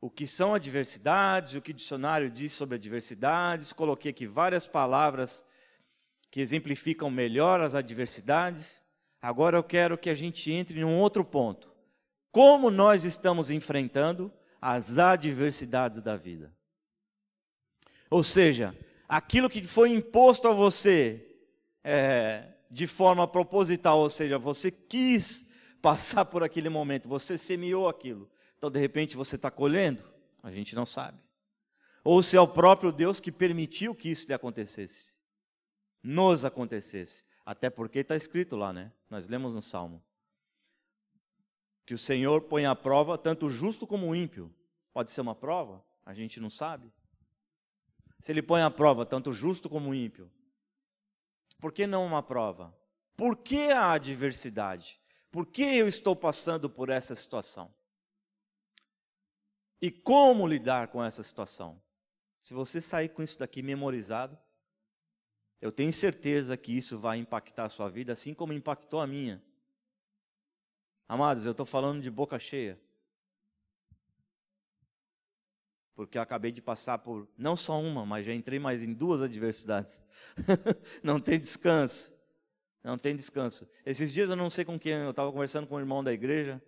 o 0.00 0.08
que 0.08 0.26
são 0.26 0.54
adversidades, 0.54 1.54
o 1.54 1.60
que 1.60 1.72
o 1.72 1.74
dicionário 1.74 2.30
diz 2.30 2.52
sobre 2.52 2.76
adversidades, 2.76 3.72
coloquei 3.72 4.12
aqui 4.12 4.26
várias 4.26 4.66
palavras 4.66 5.44
que 6.30 6.40
exemplificam 6.40 7.10
melhor 7.10 7.60
as 7.60 7.74
adversidades. 7.74 8.80
Agora 9.20 9.56
eu 9.56 9.64
quero 9.64 9.98
que 9.98 10.10
a 10.10 10.14
gente 10.14 10.52
entre 10.52 10.78
em 10.78 10.84
um 10.84 10.98
outro 10.98 11.24
ponto. 11.24 11.72
Como 12.30 12.70
nós 12.70 13.04
estamos 13.04 13.50
enfrentando 13.50 14.32
as 14.60 14.98
adversidades 14.98 16.02
da 16.02 16.16
vida? 16.16 16.54
Ou 18.10 18.22
seja, 18.22 18.76
aquilo 19.08 19.48
que 19.48 19.62
foi 19.62 19.90
imposto 19.90 20.46
a 20.46 20.52
você 20.52 21.26
é, 21.82 22.54
de 22.70 22.86
forma 22.86 23.26
proposital, 23.26 24.00
ou 24.00 24.10
seja, 24.10 24.38
você 24.38 24.70
quis 24.70 25.46
passar 25.80 26.24
por 26.24 26.42
aquele 26.42 26.68
momento, 26.68 27.08
você 27.08 27.38
semeou 27.38 27.88
aquilo, 27.88 28.30
então 28.56 28.70
de 28.70 28.78
repente 28.78 29.16
você 29.16 29.36
está 29.36 29.50
colhendo? 29.50 30.04
A 30.42 30.50
gente 30.50 30.74
não 30.74 30.84
sabe. 30.84 31.18
Ou 32.04 32.22
se 32.22 32.36
é 32.36 32.40
o 32.40 32.48
próprio 32.48 32.92
Deus 32.92 33.20
que 33.20 33.32
permitiu 33.32 33.94
que 33.94 34.10
isso 34.10 34.26
lhe 34.26 34.34
acontecesse, 34.34 35.16
nos 36.02 36.44
acontecesse, 36.44 37.24
até 37.44 37.70
porque 37.70 38.00
está 38.00 38.14
escrito 38.14 38.56
lá, 38.56 38.72
né? 38.72 38.92
Nós 39.08 39.26
lemos 39.26 39.54
no 39.54 39.62
Salmo 39.62 40.04
que 41.88 41.94
o 41.94 41.98
Senhor 41.98 42.42
põe 42.42 42.66
à 42.66 42.76
prova 42.76 43.16
tanto 43.16 43.46
o 43.46 43.48
justo 43.48 43.86
como 43.86 44.08
o 44.08 44.14
ímpio. 44.14 44.54
Pode 44.92 45.10
ser 45.10 45.22
uma 45.22 45.34
prova? 45.34 45.82
A 46.04 46.12
gente 46.12 46.38
não 46.38 46.50
sabe. 46.50 46.92
Se 48.20 48.32
ele 48.32 48.42
põe 48.42 48.62
à 48.62 48.70
prova 48.70 49.06
tanto 49.06 49.30
o 49.30 49.32
justo 49.32 49.68
como 49.68 49.90
o 49.90 49.94
ímpio, 49.94 50.30
por 51.60 51.72
que 51.72 51.86
não 51.86 52.04
uma 52.04 52.22
prova? 52.22 52.76
Por 53.16 53.36
que 53.36 53.70
a 53.70 53.92
adversidade? 53.92 55.00
Por 55.30 55.46
que 55.46 55.62
eu 55.62 55.88
estou 55.88 56.14
passando 56.14 56.70
por 56.70 56.88
essa 56.88 57.14
situação? 57.14 57.72
E 59.80 59.90
como 59.90 60.46
lidar 60.46 60.88
com 60.88 61.02
essa 61.02 61.22
situação? 61.22 61.80
Se 62.42 62.54
você 62.54 62.80
sair 62.80 63.10
com 63.10 63.22
isso 63.22 63.38
daqui 63.38 63.62
memorizado, 63.62 64.38
eu 65.60 65.70
tenho 65.70 65.92
certeza 65.92 66.56
que 66.56 66.76
isso 66.76 66.98
vai 66.98 67.18
impactar 67.18 67.66
a 67.66 67.68
sua 67.68 67.88
vida, 67.88 68.12
assim 68.12 68.32
como 68.32 68.52
impactou 68.52 69.00
a 69.00 69.06
minha. 69.06 69.42
Amados, 71.08 71.44
eu 71.44 71.52
estou 71.52 71.66
falando 71.66 72.00
de 72.00 72.10
boca 72.10 72.38
cheia. 72.38 72.80
Porque 75.98 76.16
eu 76.16 76.22
acabei 76.22 76.52
de 76.52 76.62
passar 76.62 76.98
por 76.98 77.26
não 77.36 77.56
só 77.56 77.80
uma, 77.80 78.06
mas 78.06 78.24
já 78.24 78.32
entrei 78.32 78.60
mais 78.60 78.84
em 78.84 78.94
duas 78.94 79.20
adversidades. 79.20 80.00
não 81.02 81.18
tem 81.18 81.40
descanso. 81.40 82.14
Não 82.84 82.96
tem 82.96 83.16
descanso. 83.16 83.68
Esses 83.84 84.12
dias 84.12 84.30
eu 84.30 84.36
não 84.36 84.48
sei 84.48 84.64
com 84.64 84.78
quem, 84.78 84.92
eu 84.92 85.10
estava 85.10 85.32
conversando 85.32 85.66
com 85.66 85.74
um 85.74 85.80
irmão 85.80 86.04
da 86.04 86.12
igreja. 86.12 86.62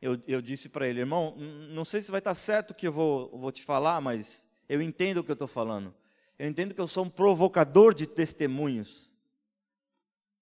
Eu, 0.00 0.20
eu 0.28 0.40
disse 0.40 0.68
para 0.68 0.86
ele, 0.86 1.00
irmão, 1.00 1.34
não 1.36 1.84
sei 1.84 2.00
se 2.00 2.12
vai 2.12 2.20
estar 2.20 2.30
tá 2.30 2.34
certo 2.36 2.70
o 2.70 2.74
que 2.76 2.86
eu 2.86 2.92
vou, 2.92 3.36
vou 3.36 3.50
te 3.50 3.64
falar, 3.64 4.00
mas 4.00 4.46
eu 4.68 4.80
entendo 4.80 5.18
o 5.18 5.24
que 5.24 5.32
eu 5.32 5.34
estou 5.34 5.48
falando. 5.48 5.92
Eu 6.38 6.48
entendo 6.48 6.76
que 6.76 6.80
eu 6.80 6.86
sou 6.86 7.06
um 7.06 7.10
provocador 7.10 7.92
de 7.92 8.06
testemunhos. 8.06 9.12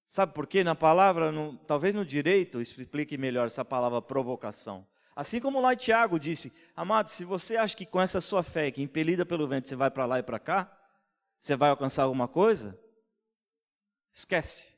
Sabe 0.07 0.35
por 0.35 0.47
quê? 0.47 0.63
Na 0.63 0.75
palavra, 0.75 1.33
no, 1.33 1.57
talvez 1.67 1.95
no 1.95 2.05
direito, 2.05 2.61
explique 2.61 3.17
melhor 3.17 3.47
essa 3.47 3.65
palavra 3.65 4.03
provocação. 4.03 4.87
Assim 5.17 5.41
como 5.41 5.63
lá 5.63 5.75
Tiago 5.75 6.21
disse, 6.21 6.53
amado, 6.77 7.09
se 7.09 7.25
você 7.25 7.57
acha 7.57 7.75
que 7.75 7.87
com 7.87 7.99
essa 7.99 8.21
sua 8.21 8.43
fé, 8.43 8.71
que 8.71 8.83
impelida 8.83 9.25
pelo 9.25 9.49
vento, 9.49 9.67
você 9.67 9.75
vai 9.75 9.91
para 9.91 10.05
lá 10.05 10.19
e 10.19 10.23
para 10.23 10.39
cá, 10.39 10.71
você 11.41 11.57
vai 11.57 11.71
alcançar 11.71 12.03
alguma 12.03 12.29
coisa, 12.29 12.79
esquece. 14.13 14.77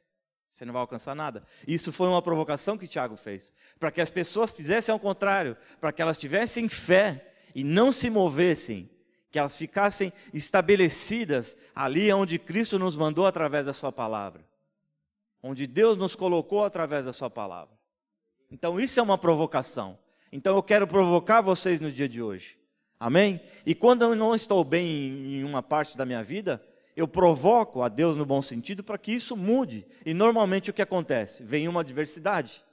Você 0.48 0.64
não 0.64 0.72
vai 0.72 0.80
alcançar 0.80 1.14
nada. 1.14 1.44
Isso 1.66 1.92
foi 1.92 2.08
uma 2.08 2.22
provocação 2.22 2.78
que 2.78 2.88
Tiago 2.88 3.16
fez. 3.16 3.52
Para 3.78 3.90
que 3.90 4.00
as 4.00 4.10
pessoas 4.10 4.50
fizessem 4.50 4.92
ao 4.92 4.98
contrário. 4.98 5.56
Para 5.80 5.92
que 5.92 6.00
elas 6.00 6.16
tivessem 6.16 6.68
fé 6.68 7.34
e 7.54 7.62
não 7.62 7.92
se 7.92 8.08
movessem. 8.08 8.90
Que 9.30 9.38
elas 9.38 9.56
ficassem 9.56 10.10
estabelecidas 10.32 11.56
ali 11.74 12.10
onde 12.12 12.38
Cristo 12.38 12.78
nos 12.78 12.96
mandou 12.96 13.26
através 13.26 13.66
da 13.66 13.74
Sua 13.74 13.92
palavra. 13.92 14.42
Onde 15.42 15.66
Deus 15.66 15.98
nos 15.98 16.16
colocou 16.16 16.64
através 16.64 17.04
da 17.04 17.12
Sua 17.12 17.28
palavra. 17.28 17.78
Então 18.50 18.80
isso 18.80 18.98
é 18.98 19.02
uma 19.02 19.18
provocação. 19.18 19.98
Então 20.32 20.56
eu 20.56 20.62
quero 20.62 20.86
provocar 20.86 21.40
vocês 21.40 21.80
no 21.80 21.90
dia 21.90 22.08
de 22.08 22.22
hoje. 22.22 22.58
Amém? 23.00 23.40
E 23.64 23.74
quando 23.74 24.02
eu 24.02 24.14
não 24.14 24.34
estou 24.34 24.64
bem 24.64 25.36
em 25.36 25.44
uma 25.44 25.62
parte 25.62 25.96
da 25.96 26.04
minha 26.04 26.22
vida, 26.22 26.62
eu 26.96 27.06
provoco 27.06 27.82
a 27.82 27.88
Deus 27.88 28.16
no 28.16 28.26
bom 28.26 28.42
sentido 28.42 28.82
para 28.82 28.98
que 28.98 29.12
isso 29.12 29.36
mude. 29.36 29.86
E 30.04 30.12
normalmente 30.12 30.68
o 30.68 30.74
que 30.74 30.82
acontece? 30.82 31.44
Vem 31.44 31.68
uma 31.68 31.82
adversidade. 31.82 32.64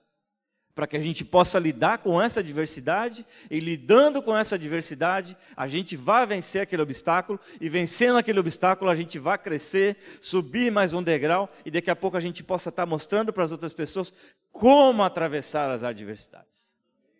Para 0.73 0.87
que 0.87 0.97
a 0.97 1.01
gente 1.01 1.23
possa 1.23 1.57
lidar 1.59 1.99
com 1.99 2.21
essa 2.21 2.41
adversidade, 2.41 3.25
e 3.49 3.61
lidando 3.61 4.21
com 4.21 4.35
essa 4.35 4.55
adversidade, 4.55 5.37
a 5.55 5.67
gente 5.67 5.95
vai 5.95 6.25
vencer 6.25 6.63
aquele 6.63 6.81
obstáculo, 6.81 7.39
e 7.61 7.69
vencendo 7.69 8.17
aquele 8.17 8.39
obstáculo, 8.39 8.91
a 8.91 8.95
gente 8.95 9.17
vai 9.17 9.37
crescer, 9.37 9.95
subir 10.19 10.69
mais 10.71 10.91
um 10.91 11.01
degrau, 11.01 11.49
e 11.63 11.71
daqui 11.71 11.89
a 11.89 11.95
pouco 11.95 12.17
a 12.17 12.19
gente 12.19 12.43
possa 12.43 12.67
estar 12.67 12.85
mostrando 12.85 13.31
para 13.31 13.45
as 13.45 13.53
outras 13.53 13.73
pessoas 13.73 14.11
como 14.51 15.01
atravessar 15.01 15.71
as 15.71 15.81
adversidades. 15.81 16.74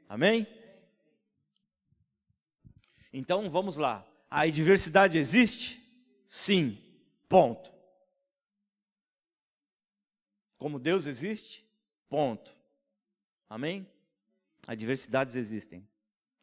Amém? 0.08 0.48
Então 3.12 3.50
vamos 3.50 3.78
lá. 3.78 4.06
A 4.30 4.42
adversidade 4.42 5.18
existe? 5.18 5.82
Sim. 6.26 6.78
Ponto. 7.30 7.74
Como 10.58 10.80
Deus 10.80 11.06
existe? 11.08 11.66
Ponto. 12.10 12.56
Amém? 13.50 13.90
Adversidades 14.68 15.36
existem. 15.36 15.88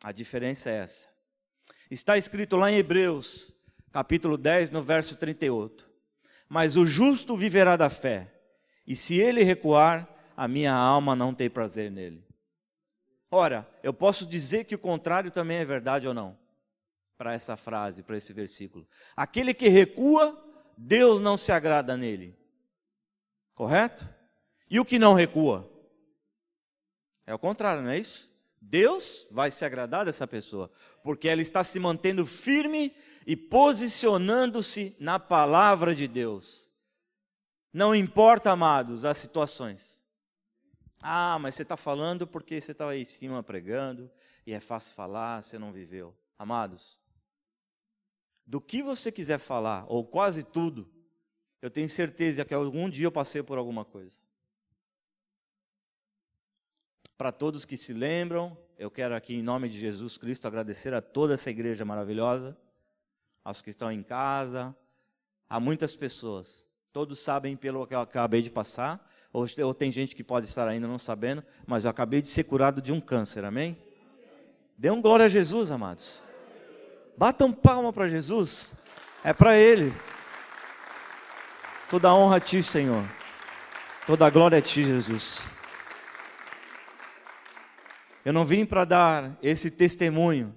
A 0.02 0.12
diferença 0.12 0.70
é 0.70 0.78
essa. 0.78 1.08
Está 1.90 2.16
escrito 2.16 2.56
lá 2.56 2.70
em 2.70 2.76
Hebreus, 2.76 3.52
capítulo 3.92 4.36
10, 4.36 4.70
no 4.70 4.82
verso 4.82 5.16
38. 5.16 5.90
Mas 6.48 6.76
o 6.76 6.86
justo 6.86 7.36
viverá 7.36 7.76
da 7.76 7.90
fé, 7.90 8.32
e 8.86 8.96
se 8.96 9.16
ele 9.16 9.42
recuar, 9.42 10.08
a 10.36 10.48
minha 10.48 10.72
alma 10.72 11.14
não 11.14 11.34
tem 11.34 11.48
prazer 11.48 11.90
nele. 11.90 12.24
Ora, 13.34 13.66
eu 13.82 13.94
posso 13.94 14.26
dizer 14.26 14.64
que 14.64 14.74
o 14.74 14.78
contrário 14.78 15.30
também 15.30 15.56
é 15.56 15.64
verdade 15.64 16.06
ou 16.06 16.12
não? 16.12 16.38
Para 17.16 17.32
essa 17.32 17.56
frase, 17.56 18.02
para 18.02 18.18
esse 18.18 18.30
versículo. 18.30 18.86
Aquele 19.16 19.54
que 19.54 19.70
recua, 19.70 20.38
Deus 20.76 21.18
não 21.18 21.38
se 21.38 21.50
agrada 21.50 21.96
nele. 21.96 22.38
Correto? 23.54 24.06
E 24.68 24.78
o 24.78 24.84
que 24.84 24.98
não 24.98 25.14
recua? 25.14 25.66
É 27.26 27.32
o 27.32 27.38
contrário, 27.38 27.80
não 27.80 27.90
é 27.90 27.98
isso? 27.98 28.30
Deus 28.60 29.26
vai 29.30 29.50
se 29.50 29.64
agradar 29.64 30.04
dessa 30.04 30.26
pessoa, 30.26 30.70
porque 31.02 31.26
ela 31.26 31.40
está 31.40 31.64
se 31.64 31.80
mantendo 31.80 32.26
firme 32.26 32.94
e 33.26 33.34
posicionando-se 33.34 34.94
na 35.00 35.18
palavra 35.18 35.94
de 35.94 36.06
Deus. 36.06 36.68
Não 37.72 37.94
importa, 37.94 38.50
amados, 38.50 39.06
as 39.06 39.16
situações. 39.16 40.01
Ah, 41.02 41.36
mas 41.40 41.56
você 41.56 41.62
está 41.62 41.76
falando 41.76 42.26
porque 42.26 42.60
você 42.60 42.70
estava 42.70 42.92
aí 42.92 43.02
em 43.02 43.04
cima 43.04 43.42
pregando 43.42 44.08
e 44.46 44.52
é 44.52 44.60
fácil 44.60 44.94
falar, 44.94 45.42
você 45.42 45.58
não 45.58 45.72
viveu. 45.72 46.16
Amados, 46.38 47.00
do 48.46 48.60
que 48.60 48.82
você 48.82 49.10
quiser 49.10 49.38
falar, 49.38 49.84
ou 49.88 50.04
quase 50.04 50.42
tudo, 50.42 50.88
eu 51.60 51.70
tenho 51.70 51.88
certeza 51.88 52.44
que 52.44 52.54
algum 52.54 52.88
dia 52.88 53.06
eu 53.06 53.12
passei 53.12 53.42
por 53.42 53.58
alguma 53.58 53.84
coisa. 53.84 54.16
Para 57.16 57.30
todos 57.30 57.64
que 57.64 57.76
se 57.76 57.92
lembram, 57.92 58.56
eu 58.76 58.90
quero 58.90 59.14
aqui, 59.14 59.34
em 59.34 59.42
nome 59.42 59.68
de 59.68 59.78
Jesus 59.78 60.18
Cristo, 60.18 60.46
agradecer 60.46 60.92
a 60.92 61.00
toda 61.00 61.34
essa 61.34 61.50
igreja 61.50 61.84
maravilhosa, 61.84 62.56
aos 63.44 63.62
que 63.62 63.70
estão 63.70 63.90
em 63.90 64.02
casa, 64.02 64.76
a 65.48 65.60
muitas 65.60 65.94
pessoas. 65.94 66.66
Todos 66.92 67.20
sabem 67.20 67.56
pelo 67.56 67.86
que 67.86 67.94
eu 67.94 68.00
acabei 68.00 68.42
de 68.42 68.50
passar, 68.50 69.10
ou, 69.32 69.46
ou 69.64 69.72
tem 69.72 69.90
gente 69.90 70.14
que 70.14 70.22
pode 70.22 70.44
estar 70.44 70.68
ainda 70.68 70.86
não 70.86 70.98
sabendo, 70.98 71.42
mas 71.66 71.84
eu 71.84 71.90
acabei 71.90 72.20
de 72.20 72.28
ser 72.28 72.44
curado 72.44 72.82
de 72.82 72.92
um 72.92 73.00
câncer, 73.00 73.46
amém? 73.46 73.78
Dê 74.76 74.90
um 74.90 75.00
glória 75.00 75.24
a 75.24 75.28
Jesus, 75.28 75.70
amados. 75.70 76.20
Batam 77.16 77.50
palma 77.50 77.94
para 77.94 78.08
Jesus, 78.08 78.74
é 79.24 79.32
para 79.32 79.56
Ele. 79.56 79.90
Toda 81.88 82.14
honra 82.14 82.36
a 82.36 82.40
Ti, 82.40 82.62
Senhor. 82.62 83.04
Toda 84.06 84.28
glória 84.28 84.58
a 84.58 84.62
Ti, 84.62 84.82
Jesus. 84.82 85.40
Eu 88.22 88.34
não 88.34 88.44
vim 88.44 88.66
para 88.66 88.84
dar 88.84 89.38
esse 89.42 89.70
testemunho. 89.70 90.54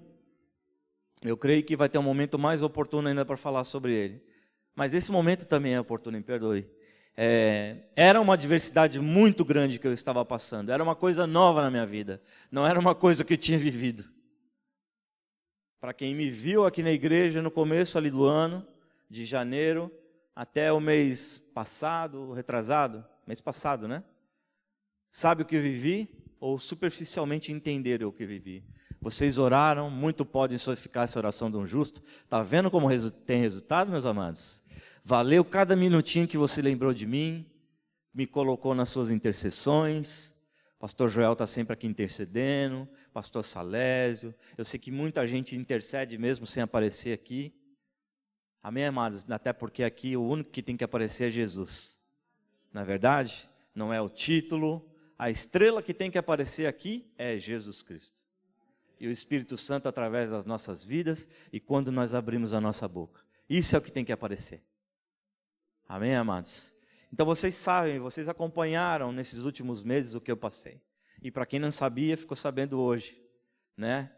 Eu 1.23 1.37
creio 1.37 1.63
que 1.63 1.77
vai 1.77 1.87
ter 1.87 1.97
um 1.97 2.03
momento 2.03 2.37
mais 2.37 2.61
oportuno 2.61 3.07
ainda 3.07 3.23
para 3.23 3.37
falar 3.37 3.63
sobre 3.63 3.93
ele. 3.93 4.34
Mas 4.75 4.93
esse 4.93 5.11
momento 5.11 5.45
também 5.45 5.73
é 5.73 5.79
oportuno, 5.79 6.17
me 6.17 6.23
perdoe. 6.23 6.69
É, 7.15 7.77
era 7.95 8.19
uma 8.19 8.37
diversidade 8.37 8.99
muito 8.99 9.45
grande 9.45 9.79
que 9.79 9.87
eu 9.87 9.93
estava 9.93 10.25
passando. 10.25 10.71
Era 10.71 10.83
uma 10.83 10.95
coisa 10.95 11.25
nova 11.25 11.61
na 11.61 11.71
minha 11.71 11.85
vida. 11.85 12.21
Não 12.51 12.67
era 12.67 12.79
uma 12.79 12.93
coisa 12.93 13.23
que 13.23 13.33
eu 13.33 13.37
tinha 13.37 13.57
vivido. 13.57 14.03
Para 15.79 15.93
quem 15.93 16.13
me 16.13 16.29
viu 16.29 16.65
aqui 16.65 16.83
na 16.83 16.91
igreja 16.91 17.41
no 17.41 17.51
começo 17.51 17.97
ali 17.97 18.09
do 18.09 18.25
ano, 18.25 18.65
de 19.09 19.23
janeiro 19.23 19.91
até 20.35 20.73
o 20.73 20.79
mês 20.81 21.37
passado, 21.53 22.33
retrasado, 22.33 23.05
mês 23.25 23.39
passado, 23.39 23.87
né? 23.87 24.03
Sabe 25.09 25.43
o 25.43 25.45
que 25.45 25.55
eu 25.55 25.61
vivi? 25.61 26.09
ou 26.45 26.59
superficialmente 26.59 27.51
entenderam 27.51 28.07
o 28.07 28.11
que 28.11 28.23
vivi. 28.23 28.63
Vocês 29.01 29.37
oraram, 29.39 29.89
muito 29.89 30.23
podem 30.23 30.59
solidificar 30.59 31.03
essa 31.03 31.17
oração 31.19 31.49
de 31.49 31.57
um 31.57 31.65
justo. 31.65 32.03
Está 32.23 32.43
vendo 32.43 32.69
como 32.69 32.87
tem 33.25 33.41
resultado, 33.41 33.91
meus 33.91 34.05
amados? 34.05 34.63
Valeu 35.07 35.45
cada 35.45 35.75
minutinho 35.75 36.27
que 36.27 36.35
você 36.35 36.63
lembrou 36.63 36.91
de 36.91 37.05
mim, 37.05 37.45
me 38.11 38.25
colocou 38.25 38.73
nas 38.73 38.89
suas 38.89 39.11
intercessões. 39.11 40.33
Pastor 40.79 41.09
Joel 41.09 41.33
está 41.33 41.45
sempre 41.45 41.73
aqui 41.73 41.85
intercedendo, 41.85 42.89
Pastor 43.13 43.43
Salésio. 43.43 44.33
Eu 44.57 44.65
sei 44.65 44.79
que 44.79 44.89
muita 44.89 45.27
gente 45.27 45.55
intercede 45.55 46.17
mesmo 46.17 46.47
sem 46.47 46.63
aparecer 46.63 47.13
aqui. 47.13 47.53
Amém, 48.63 48.85
amados? 48.85 49.23
Até 49.29 49.53
porque 49.53 49.83
aqui 49.83 50.17
o 50.17 50.23
único 50.23 50.49
que 50.49 50.63
tem 50.63 50.75
que 50.75 50.83
aparecer 50.83 51.27
é 51.27 51.29
Jesus. 51.29 51.99
Na 52.73 52.81
é 52.81 52.83
verdade, 52.83 53.47
não 53.75 53.93
é 53.93 54.01
o 54.01 54.09
título, 54.09 54.89
a 55.19 55.29
estrela 55.29 55.83
que 55.83 55.93
tem 55.93 56.09
que 56.09 56.17
aparecer 56.17 56.65
aqui 56.65 57.13
é 57.15 57.37
Jesus 57.37 57.83
Cristo. 57.83 58.23
E 58.99 59.07
o 59.07 59.11
Espírito 59.11 59.55
Santo 59.55 59.87
através 59.87 60.31
das 60.31 60.47
nossas 60.47 60.83
vidas 60.83 61.29
e 61.53 61.59
quando 61.59 61.91
nós 61.91 62.15
abrimos 62.15 62.55
a 62.55 62.59
nossa 62.59 62.87
boca. 62.87 63.21
Isso 63.47 63.75
é 63.75 63.77
o 63.77 63.81
que 63.83 63.91
tem 63.91 64.03
que 64.03 64.11
aparecer. 64.11 64.63
Amém, 65.87 66.15
amados? 66.15 66.73
Então 67.11 67.25
vocês 67.25 67.55
sabem, 67.55 67.99
vocês 67.99 68.27
acompanharam 68.27 69.11
nesses 69.11 69.43
últimos 69.43 69.83
meses 69.83 70.15
o 70.15 70.21
que 70.21 70.31
eu 70.31 70.37
passei. 70.37 70.81
E 71.21 71.31
para 71.31 71.45
quem 71.45 71.59
não 71.59 71.71
sabia, 71.71 72.17
ficou 72.17 72.35
sabendo 72.35 72.79
hoje, 72.79 73.21
né? 73.77 74.11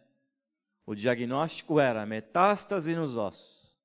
O 0.86 0.96
diagnóstico 0.96 1.80
era 1.80 2.06
metástase 2.06 2.96
nos 2.96 3.16
ossos. 3.16 3.78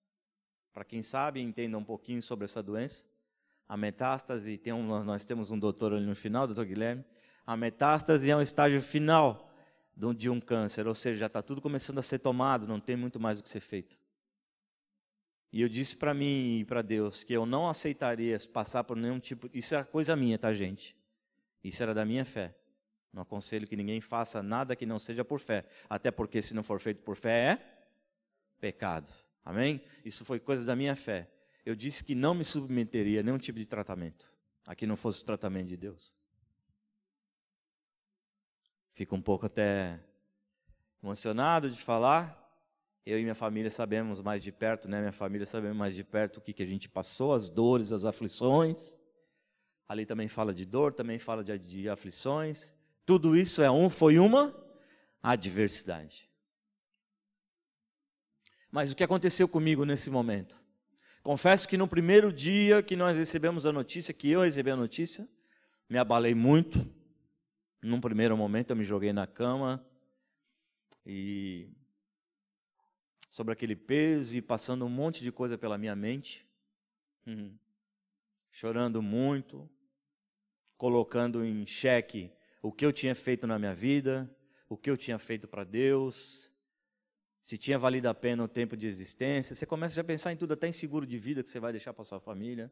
Para 0.72 0.84
quem 0.84 1.02
sabe, 1.02 1.40
entenda 1.40 1.76
um 1.76 1.84
pouquinho 1.84 2.22
sobre 2.22 2.44
essa 2.44 2.62
doença 2.62 3.12
a 3.72 3.76
metástase, 3.76 4.58
tem 4.58 4.70
um, 4.70 5.02
nós 5.02 5.24
temos 5.24 5.50
um 5.50 5.58
doutor 5.58 5.94
ali 5.94 6.04
no 6.04 6.14
final, 6.14 6.46
doutor 6.46 6.66
Guilherme, 6.66 7.02
a 7.46 7.56
metástase 7.56 8.30
é 8.30 8.36
um 8.36 8.42
estágio 8.42 8.82
final 8.82 9.50
de 10.14 10.28
um 10.28 10.38
câncer, 10.38 10.86
ou 10.86 10.94
seja, 10.94 11.20
já 11.20 11.26
está 11.26 11.40
tudo 11.40 11.58
começando 11.62 11.96
a 11.96 12.02
ser 12.02 12.18
tomado, 12.18 12.68
não 12.68 12.78
tem 12.78 12.96
muito 12.96 13.18
mais 13.18 13.40
o 13.40 13.42
que 13.42 13.48
ser 13.48 13.60
feito. 13.60 13.98
E 15.52 15.60
eu 15.60 15.68
disse 15.68 15.94
para 15.94 16.14
mim 16.14 16.60
e 16.60 16.64
para 16.64 16.80
Deus 16.80 17.22
que 17.22 17.32
eu 17.32 17.44
não 17.44 17.68
aceitaria 17.68 18.38
passar 18.52 18.84
por 18.84 18.96
nenhum 18.96 19.20
tipo. 19.20 19.50
Isso 19.52 19.74
era 19.74 19.84
coisa 19.84 20.16
minha, 20.16 20.38
tá, 20.38 20.52
gente? 20.52 20.96
Isso 21.62 21.82
era 21.82 21.92
da 21.92 22.04
minha 22.04 22.24
fé. 22.24 22.54
Não 23.12 23.22
aconselho 23.22 23.66
que 23.66 23.76
ninguém 23.76 24.00
faça 24.00 24.42
nada 24.42 24.74
que 24.74 24.86
não 24.86 24.98
seja 24.98 25.24
por 25.24 25.38
fé. 25.38 25.66
Até 25.90 26.10
porque, 26.10 26.40
se 26.40 26.54
não 26.54 26.62
for 26.62 26.80
feito 26.80 27.02
por 27.02 27.16
fé, 27.16 27.52
é 27.52 27.82
pecado. 28.58 29.12
Amém? 29.44 29.82
Isso 30.04 30.24
foi 30.24 30.40
coisa 30.40 30.64
da 30.64 30.74
minha 30.74 30.96
fé 30.96 31.28
eu 31.64 31.74
disse 31.74 32.02
que 32.02 32.14
não 32.14 32.34
me 32.34 32.44
submeteria 32.44 33.20
a 33.20 33.22
nenhum 33.22 33.38
tipo 33.38 33.58
de 33.58 33.66
tratamento, 33.66 34.26
aqui 34.66 34.86
não 34.86 34.96
fosse 34.96 35.22
o 35.22 35.24
tratamento 35.24 35.68
de 35.68 35.76
Deus. 35.76 36.12
Fico 38.90 39.14
um 39.14 39.22
pouco 39.22 39.46
até 39.46 40.00
emocionado 41.02 41.70
de 41.70 41.80
falar. 41.80 42.41
Eu 43.04 43.18
e 43.18 43.22
minha 43.22 43.34
família 43.34 43.70
sabemos 43.70 44.20
mais 44.20 44.42
de 44.42 44.52
perto, 44.52 44.88
né? 44.88 45.00
Minha 45.00 45.12
família 45.12 45.44
sabemos 45.44 45.76
mais 45.76 45.94
de 45.94 46.04
perto 46.04 46.36
o 46.36 46.40
que, 46.40 46.52
que 46.52 46.62
a 46.62 46.66
gente 46.66 46.88
passou, 46.88 47.34
as 47.34 47.48
dores, 47.48 47.90
as 47.90 48.04
aflições. 48.04 49.00
Ali 49.88 50.06
também 50.06 50.28
fala 50.28 50.54
de 50.54 50.64
dor, 50.64 50.92
também 50.92 51.18
fala 51.18 51.42
de, 51.42 51.58
de 51.58 51.88
aflições. 51.88 52.76
Tudo 53.04 53.36
isso 53.36 53.60
é 53.60 53.70
um, 53.70 53.90
foi 53.90 54.20
uma 54.20 54.54
adversidade. 55.20 56.30
Mas 58.70 58.92
o 58.92 58.96
que 58.96 59.02
aconteceu 59.02 59.48
comigo 59.48 59.84
nesse 59.84 60.08
momento? 60.08 60.56
Confesso 61.22 61.68
que 61.68 61.76
no 61.76 61.88
primeiro 61.88 62.32
dia 62.32 62.82
que 62.82 62.96
nós 62.96 63.18
recebemos 63.18 63.66
a 63.66 63.72
notícia, 63.72 64.14
que 64.14 64.30
eu 64.30 64.42
recebi 64.42 64.70
a 64.70 64.76
notícia, 64.76 65.28
me 65.90 65.98
abalei 65.98 66.34
muito. 66.34 66.88
Num 67.82 68.00
primeiro 68.00 68.36
momento 68.36 68.70
eu 68.70 68.76
me 68.76 68.84
joguei 68.84 69.12
na 69.12 69.26
cama 69.26 69.84
e 71.04 71.68
sobre 73.32 73.54
aquele 73.54 73.74
peso 73.74 74.36
e 74.36 74.42
passando 74.42 74.84
um 74.84 74.90
monte 74.90 75.22
de 75.22 75.32
coisa 75.32 75.56
pela 75.56 75.78
minha 75.78 75.96
mente, 75.96 76.46
uhum. 77.26 77.56
chorando 78.50 79.00
muito, 79.00 79.66
colocando 80.76 81.42
em 81.42 81.66
xeque 81.66 82.30
o 82.60 82.70
que 82.70 82.84
eu 82.84 82.92
tinha 82.92 83.14
feito 83.14 83.46
na 83.46 83.58
minha 83.58 83.74
vida, 83.74 84.30
o 84.68 84.76
que 84.76 84.90
eu 84.90 84.98
tinha 84.98 85.18
feito 85.18 85.48
para 85.48 85.64
Deus, 85.64 86.52
se 87.40 87.56
tinha 87.56 87.78
valido 87.78 88.06
a 88.06 88.12
pena 88.12 88.44
o 88.44 88.48
tempo 88.48 88.76
de 88.76 88.86
existência. 88.86 89.56
Você 89.56 89.64
começa 89.64 89.98
a 89.98 90.04
pensar 90.04 90.30
em 90.30 90.36
tudo, 90.36 90.52
até 90.52 90.68
em 90.68 90.72
seguro 90.72 91.06
de 91.06 91.16
vida 91.16 91.42
que 91.42 91.48
você 91.48 91.58
vai 91.58 91.72
deixar 91.72 91.94
para 91.94 92.04
sua 92.04 92.20
família. 92.20 92.70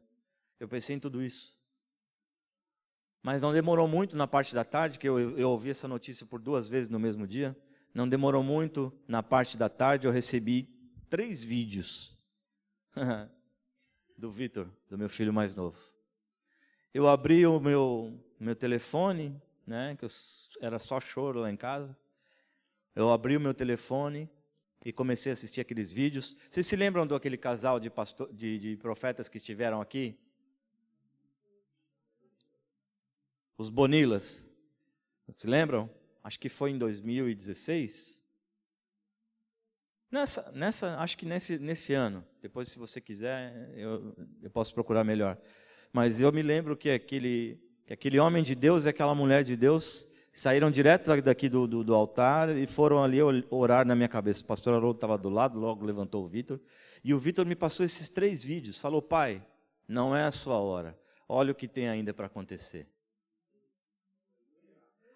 Eu 0.59 0.67
pensei 0.67 0.95
em 0.95 0.99
tudo 0.99 1.23
isso. 1.23 1.59
Mas 3.23 3.41
não 3.41 3.51
demorou 3.51 3.87
muito 3.87 4.15
na 4.15 4.27
parte 4.27 4.53
da 4.53 4.63
tarde, 4.63 4.99
que 4.99 5.09
eu, 5.09 5.35
eu 5.39 5.49
ouvi 5.49 5.71
essa 5.71 5.87
notícia 5.87 6.23
por 6.23 6.39
duas 6.39 6.69
vezes 6.69 6.87
no 6.87 6.99
mesmo 6.99 7.25
dia. 7.25 7.57
Não 7.93 8.07
demorou 8.07 8.43
muito 8.43 8.93
na 9.07 9.21
parte 9.21 9.57
da 9.57 9.67
tarde, 9.69 10.07
eu 10.07 10.11
recebi 10.11 10.69
três 11.09 11.43
vídeos 11.43 12.17
do 14.17 14.31
Vitor, 14.31 14.67
do 14.89 14.97
meu 14.97 15.09
filho 15.09 15.33
mais 15.33 15.55
novo. 15.55 15.77
Eu 16.93 17.07
abri 17.07 17.45
o 17.45 17.59
meu, 17.59 18.17
meu 18.39 18.55
telefone, 18.55 19.41
né, 19.65 19.95
que 19.97 20.05
eu, 20.05 20.09
era 20.61 20.79
só 20.79 20.99
choro 20.99 21.41
lá 21.41 21.51
em 21.51 21.57
casa. 21.57 21.97
Eu 22.95 23.09
abri 23.09 23.35
o 23.37 23.41
meu 23.41 23.53
telefone, 23.53 24.29
e 24.85 24.91
comecei 24.91 25.31
a 25.31 25.33
assistir 25.33 25.61
aqueles 25.61 25.91
vídeos. 25.91 26.35
Vocês 26.49 26.65
se 26.65 26.75
lembram 26.75 27.05
do 27.05 27.13
aquele 27.13 27.37
casal 27.37 27.79
de, 27.79 27.89
pastor, 27.89 28.31
de, 28.33 28.57
de 28.57 28.77
profetas 28.77 29.29
que 29.29 29.37
estiveram 29.37 29.79
aqui? 29.79 30.17
Os 33.57 33.69
Bonilas. 33.69 34.43
Se 35.37 35.47
lembram? 35.47 35.89
Acho 36.23 36.39
que 36.39 36.49
foi 36.49 36.71
em 36.71 36.77
2016. 36.77 38.21
Nessa, 40.11 40.51
nessa, 40.51 40.97
acho 40.99 41.17
que 41.17 41.25
nesse, 41.25 41.57
nesse 41.57 41.93
ano. 41.93 42.23
Depois, 42.41 42.67
se 42.67 42.77
você 42.77 42.99
quiser, 42.99 43.71
eu, 43.75 44.13
eu 44.43 44.49
posso 44.49 44.73
procurar 44.73 45.03
melhor. 45.03 45.37
Mas 45.93 46.19
eu 46.19 46.31
me 46.31 46.41
lembro 46.41 46.75
que 46.75 46.89
aquele, 46.89 47.59
que 47.85 47.93
aquele 47.93 48.19
homem 48.19 48.43
de 48.43 48.53
Deus 48.53 48.85
e 48.85 48.89
aquela 48.89 49.15
mulher 49.15 49.43
de 49.43 49.55
Deus 49.55 50.07
saíram 50.33 50.69
direto 50.71 51.09
daqui 51.21 51.49
do, 51.49 51.67
do, 51.67 51.83
do, 51.83 51.93
altar 51.93 52.55
e 52.55 52.65
foram 52.65 53.03
ali 53.03 53.19
orar 53.49 53.85
na 53.85 53.95
minha 53.95 54.07
cabeça. 54.07 54.41
O 54.41 54.45
pastor 54.45 54.73
Haroldo 54.73 54.97
estava 54.97 55.17
do 55.17 55.29
lado, 55.29 55.59
logo 55.59 55.85
levantou 55.85 56.23
o 56.23 56.27
Vitor. 56.27 56.59
E 57.03 57.13
o 57.13 57.19
Vitor 57.19 57.45
me 57.45 57.55
passou 57.55 57.85
esses 57.85 58.09
três 58.09 58.43
vídeos. 58.43 58.79
Falou, 58.79 59.01
pai, 59.01 59.45
não 59.87 60.15
é 60.15 60.23
a 60.23 60.31
sua 60.31 60.57
hora. 60.57 60.97
Olha 61.27 61.51
o 61.51 61.55
que 61.55 61.67
tem 61.67 61.89
ainda 61.89 62.13
para 62.13 62.27
acontecer. 62.27 62.87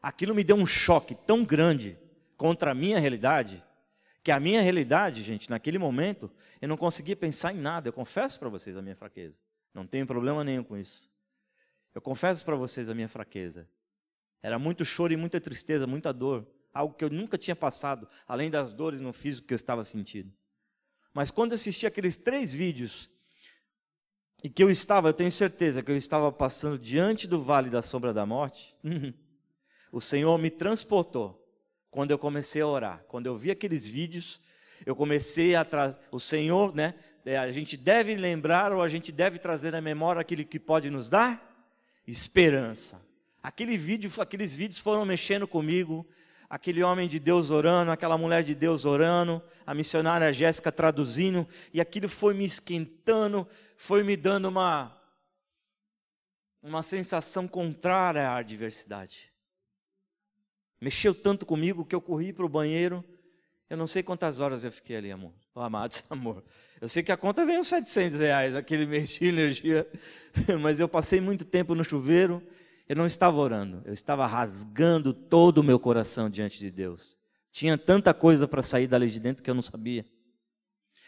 Aquilo 0.05 0.35
me 0.35 0.43
deu 0.43 0.55
um 0.55 0.67
choque 0.67 1.15
tão 1.15 1.43
grande 1.43 1.97
contra 2.37 2.69
a 2.69 2.75
minha 2.75 2.99
realidade, 2.99 3.63
que 4.23 4.29
a 4.31 4.39
minha 4.39 4.61
realidade, 4.61 5.23
gente, 5.23 5.49
naquele 5.49 5.79
momento, 5.79 6.31
eu 6.61 6.67
não 6.67 6.77
conseguia 6.77 7.15
pensar 7.15 7.55
em 7.55 7.57
nada. 7.57 7.89
Eu 7.89 7.93
confesso 7.93 8.37
para 8.37 8.47
vocês 8.47 8.77
a 8.77 8.83
minha 8.83 8.95
fraqueza. 8.95 9.41
Não 9.73 9.87
tenho 9.87 10.05
problema 10.05 10.43
nenhum 10.43 10.63
com 10.63 10.77
isso. 10.77 11.09
Eu 11.91 12.03
confesso 12.03 12.45
para 12.45 12.55
vocês 12.55 12.87
a 12.87 12.93
minha 12.93 13.09
fraqueza. 13.09 13.67
Era 14.43 14.59
muito 14.59 14.85
choro 14.85 15.11
e 15.11 15.17
muita 15.17 15.41
tristeza, 15.41 15.87
muita 15.87 16.13
dor. 16.13 16.47
Algo 16.71 16.93
que 16.93 17.03
eu 17.03 17.09
nunca 17.09 17.35
tinha 17.35 17.55
passado, 17.55 18.07
além 18.27 18.51
das 18.51 18.71
dores 18.71 19.01
no 19.01 19.11
físico 19.11 19.47
que 19.47 19.55
eu 19.55 19.57
estava 19.57 19.83
sentindo. 19.83 20.31
Mas 21.15 21.31
quando 21.31 21.53
eu 21.53 21.55
assisti 21.55 21.87
aqueles 21.87 22.15
três 22.15 22.53
vídeos, 22.53 23.09
e 24.43 24.51
que 24.51 24.61
eu 24.61 24.69
estava, 24.69 25.09
eu 25.09 25.13
tenho 25.13 25.31
certeza 25.31 25.81
que 25.81 25.89
eu 25.89 25.97
estava 25.97 26.31
passando 26.31 26.77
diante 26.77 27.27
do 27.27 27.41
vale 27.41 27.71
da 27.71 27.81
sombra 27.81 28.13
da 28.13 28.23
morte, 28.23 28.75
o 29.95 30.01
Senhor 30.01 30.37
me 30.37 30.49
transportou 30.49 31.41
quando 31.89 32.11
eu 32.11 32.19
comecei 32.19 32.61
a 32.61 32.67
orar. 32.67 33.05
Quando 33.07 33.27
eu 33.27 33.37
vi 33.37 33.49
aqueles 33.49 33.87
vídeos, 33.87 34.41
eu 34.85 34.93
comecei 34.93 35.55
a 35.55 35.63
trazer. 35.63 36.01
O 36.11 36.19
Senhor, 36.19 36.75
né? 36.75 36.95
É, 37.25 37.37
a 37.37 37.49
gente 37.49 37.77
deve 37.77 38.13
lembrar 38.13 38.73
ou 38.73 38.81
a 38.81 38.89
gente 38.89 39.09
deve 39.09 39.39
trazer 39.39 39.73
à 39.73 39.79
memória 39.79 40.19
aquilo 40.19 40.43
que 40.43 40.59
pode 40.59 40.89
nos 40.89 41.09
dar 41.09 41.41
esperança. 42.05 43.01
Aquele 43.41 43.77
vídeo, 43.77 44.11
aqueles 44.19 44.53
vídeos 44.53 44.79
foram 44.79 45.05
mexendo 45.05 45.47
comigo, 45.47 46.05
aquele 46.49 46.83
homem 46.83 47.07
de 47.07 47.17
Deus 47.17 47.49
orando, 47.49 47.89
aquela 47.89 48.17
mulher 48.17 48.43
de 48.43 48.53
Deus 48.53 48.83
orando, 48.83 49.41
a 49.65 49.73
missionária 49.73 50.33
Jéssica 50.33 50.73
traduzindo, 50.73 51.47
e 51.73 51.79
aquilo 51.79 52.09
foi 52.09 52.33
me 52.33 52.43
esquentando, 52.43 53.47
foi 53.77 54.03
me 54.03 54.17
dando 54.17 54.49
uma 54.49 54.93
uma 56.61 56.83
sensação 56.83 57.47
contrária 57.47 58.27
à 58.27 58.35
adversidade. 58.35 59.34
Mexeu 60.79 61.15
tanto 61.15 61.45
comigo 61.45 61.85
que 61.85 61.95
eu 61.95 62.01
corri 62.01 62.33
para 62.33 62.45
o 62.45 62.49
banheiro. 62.49 63.03
Eu 63.69 63.77
não 63.77 63.87
sei 63.87 64.03
quantas 64.03 64.39
horas 64.39 64.63
eu 64.63 64.71
fiquei 64.71 64.97
ali, 64.97 65.11
amor. 65.11 65.33
Oh, 65.53 65.61
amados, 65.61 66.03
amor. 66.09 66.43
Eu 66.79 66.89
sei 66.89 67.01
que 67.01 67.11
a 67.11 67.17
conta 67.17 67.45
veio 67.45 67.59
uns 67.59 67.67
700 67.67 68.19
reais, 68.19 68.55
aquele 68.55 68.85
mês 68.85 69.09
de 69.09 69.25
energia. 69.25 69.87
Mas 70.61 70.79
eu 70.79 70.87
passei 70.87 71.19
muito 71.19 71.45
tempo 71.45 71.73
no 71.73 71.83
chuveiro 71.83 72.41
eu 72.87 72.95
não 72.95 73.07
estava 73.07 73.37
orando, 73.37 73.81
eu 73.83 73.93
estava 73.93 74.27
rasgando 74.27 75.11
todo 75.11 75.57
o 75.57 75.63
meu 75.63 75.79
coração 75.79 76.29
diante 76.29 76.59
de 76.59 76.69
Deus. 76.69 77.17
Tinha 77.51 77.77
tanta 77.77 78.13
coisa 78.13 78.47
para 78.47 78.61
sair 78.61 78.85
dali 78.85 79.09
de 79.09 79.19
dentro 79.19 79.43
que 79.43 79.49
eu 79.49 79.55
não 79.55 79.61
sabia. 79.61 80.05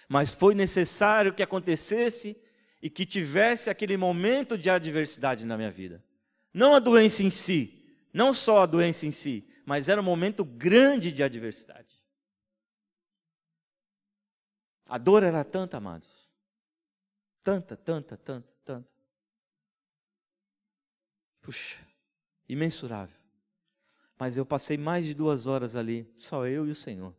Mas 0.09 0.31
foi 0.31 0.55
necessário 0.55 1.33
que 1.33 1.43
acontecesse 1.43 2.35
e 2.81 2.89
que 2.89 3.05
tivesse 3.05 3.69
aquele 3.69 3.95
momento 3.95 4.57
de 4.57 4.69
adversidade 4.69 5.45
na 5.45 5.55
minha 5.55 5.69
vida. 5.69 6.03
Não 6.51 6.73
a 6.73 6.79
doença 6.79 7.21
em 7.21 7.29
si, 7.29 7.83
não 8.11 8.33
só 8.33 8.63
a 8.63 8.65
doença 8.65 9.05
em 9.05 9.11
si, 9.11 9.47
mas 9.67 9.89
era 9.89 9.99
um 9.99 10.03
momento 10.03 10.45
grande 10.45 11.11
de 11.11 11.21
adversidade. 11.21 12.01
A 14.87 14.97
dor 14.97 15.23
era 15.23 15.43
tanta, 15.43 15.75
amados. 15.75 16.31
Tanta, 17.43 17.75
tanta, 17.75 18.15
tanta, 18.15 18.47
tanta. 18.63 18.89
Puxa, 21.41 21.85
imensurável. 22.47 23.19
Mas 24.17 24.37
eu 24.37 24.45
passei 24.45 24.77
mais 24.77 25.05
de 25.05 25.13
duas 25.13 25.47
horas 25.47 25.75
ali, 25.75 26.09
só 26.15 26.47
eu 26.47 26.65
e 26.65 26.71
o 26.71 26.75
Senhor. 26.75 27.13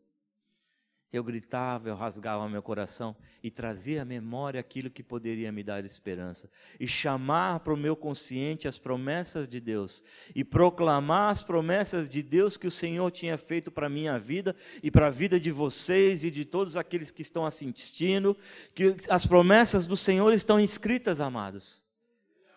Eu 1.11 1.25
gritava, 1.25 1.89
eu 1.89 1.95
rasgava 1.95 2.47
meu 2.51 2.63
coração 2.63 3.17
e 3.43 3.51
trazia 3.51 4.03
à 4.03 4.05
memória 4.05 4.61
aquilo 4.61 4.91
que 4.91 5.03
poderia 5.03 5.51
me 5.51 5.63
dar 5.63 5.83
esperança. 5.83 6.51
E 6.79 6.87
chamar 6.87 7.61
para 7.61 7.73
o 7.73 7.79
meu 7.79 7.97
consciente 7.97 8.69
as 8.69 8.77
promessas 8.77 9.49
de 9.49 9.59
Deus. 9.59 10.05
E 10.35 10.45
proclamar 10.45 11.31
as 11.31 11.43
promessas 11.43 12.11
de 12.11 12.23
Deus 12.23 12.59
que 12.59 12.67
o 12.67 12.71
Senhor 12.71 13.11
tinha 13.11 13.39
feito 13.39 13.71
para 13.71 13.87
a 13.87 13.91
minha 13.91 14.19
vida 14.19 14.55
e 14.83 14.91
para 14.91 15.07
a 15.07 15.11
vida 15.11 15.41
de 15.41 15.51
vocês 15.51 16.25
e 16.25 16.31
de 16.31 16.45
todos 16.45 16.77
aqueles 16.77 17.11
que 17.11 17.23
estão 17.23 17.47
assistindo. 17.47 18.37
Que 18.75 18.95
as 19.09 19.25
promessas 19.25 19.87
do 19.87 19.97
Senhor 19.97 20.31
estão 20.35 20.61
escritas, 20.61 21.21
amados 21.21 21.83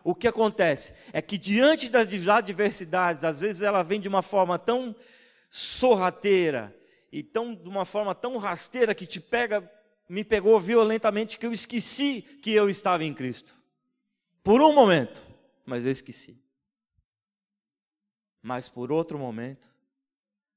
o 0.04 0.16
que 0.16 0.28
acontece 0.28 0.94
é 1.14 1.22
que 1.22 1.38
diante 1.38 1.88
das 1.88 2.08
adversidades, 2.28 3.24
às 3.24 3.40
vezes 3.40 3.62
ela 3.62 3.84
vem 3.84 4.00
de 4.00 4.08
uma 4.08 4.24
forma 4.24 4.58
tão 4.58 4.96
sorrateira 5.52 6.76
e 7.12 7.22
tão, 7.22 7.54
de 7.54 7.68
uma 7.68 7.86
forma 7.86 8.16
tão 8.16 8.38
rasteira 8.38 8.96
que 8.96 9.06
te 9.06 9.20
pega, 9.20 9.70
me 10.08 10.24
pegou 10.24 10.60
violentamente 10.60 11.38
que 11.38 11.46
eu 11.46 11.52
esqueci 11.52 12.22
que 12.22 12.52
eu 12.52 12.70
estava 12.70 13.04
em 13.04 13.14
Cristo. 13.14 13.56
Por 14.44 14.62
um 14.62 14.74
momento, 14.74 15.22
mas 15.66 15.86
eu 15.86 15.92
esqueci. 15.92 16.42
Mas 18.42 18.70
por 18.70 18.92
outro 18.92 19.20
momento, 19.20 19.70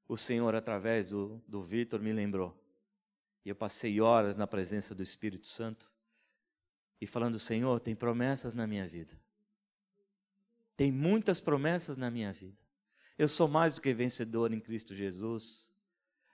o 0.09 0.17
Senhor, 0.17 0.55
através 0.55 1.11
do, 1.11 1.43
do 1.47 1.63
Vitor, 1.63 2.01
me 2.01 2.13
lembrou. 2.13 2.59
E 3.45 3.49
eu 3.49 3.57
passei 3.57 4.01
horas 4.01 4.37
na 4.37 4.47
presença 4.47 4.95
do 4.95 5.03
Espírito 5.03 5.47
Santo 5.47 5.91
e 7.01 7.07
falando: 7.07 7.39
Senhor, 7.39 7.81
tem 7.81 7.95
promessas 7.95 8.55
na 8.55 8.67
minha 8.67 8.87
vida. 8.89 9.13
Tem 10.77 10.91
muitas 10.91 11.41
promessas 11.41 11.97
na 11.97 12.11
minha 12.11 12.33
vida. 12.33 12.59
Eu 13.19 13.29
sou 13.29 13.47
mais 13.47 13.75
do 13.75 13.81
que 13.81 13.93
vencedor 13.93 14.53
em 14.53 14.61
Cristo 14.61 14.95
Jesus. 14.95 15.74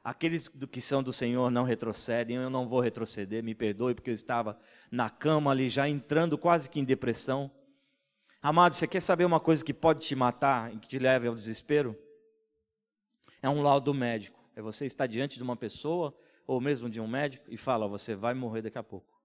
Aqueles 0.03 0.49
que 0.49 0.81
são 0.81 1.03
do 1.03 1.13
Senhor 1.13 1.51
não 1.51 1.63
retrocedem, 1.63 2.37
eu 2.37 2.49
não 2.49 2.67
vou 2.67 2.81
retroceder, 2.81 3.45
me 3.45 3.55
perdoe, 3.55 3.95
porque 3.95 4.09
eu 4.09 4.15
estava 4.15 4.59
na 4.91 5.11
cama 5.11 5.51
ali, 5.51 5.69
já 5.69 5.87
entrando 5.87 6.39
quase 6.39 6.71
que 6.71 6.81
em 6.81 6.85
depressão. 6.85 7.51
Amado, 8.41 8.75
você 8.75 8.87
quer 8.87 9.01
saber 9.01 9.27
uma 9.27 9.39
coisa 9.39 9.63
que 9.63 9.75
pode 9.75 10.01
te 10.01 10.17
matar 10.17 10.75
e 10.75 10.79
que 10.79 10.89
te 10.89 10.99
leve 10.99 11.29
ao 11.29 11.35
desespero? 11.35 11.95
É 13.43 13.49
um 13.49 13.61
laudo 13.61 13.93
médico. 13.93 14.41
É 14.57 14.63
você 14.63 14.87
estar 14.87 15.07
diante 15.07 15.37
de 15.37 15.43
uma 15.43 15.57
pessoa, 15.57 16.17
ou 16.47 16.61
mesmo 16.63 16.89
de 16.89 16.99
um 16.99 17.07
médico, 17.07 17.45
e 17.51 17.59
fala: 17.59 17.87
você 17.87 18.15
vai 18.15 18.33
morrer 18.33 18.63
daqui 18.63 18.79
a 18.79 18.83
pouco. 18.83 19.21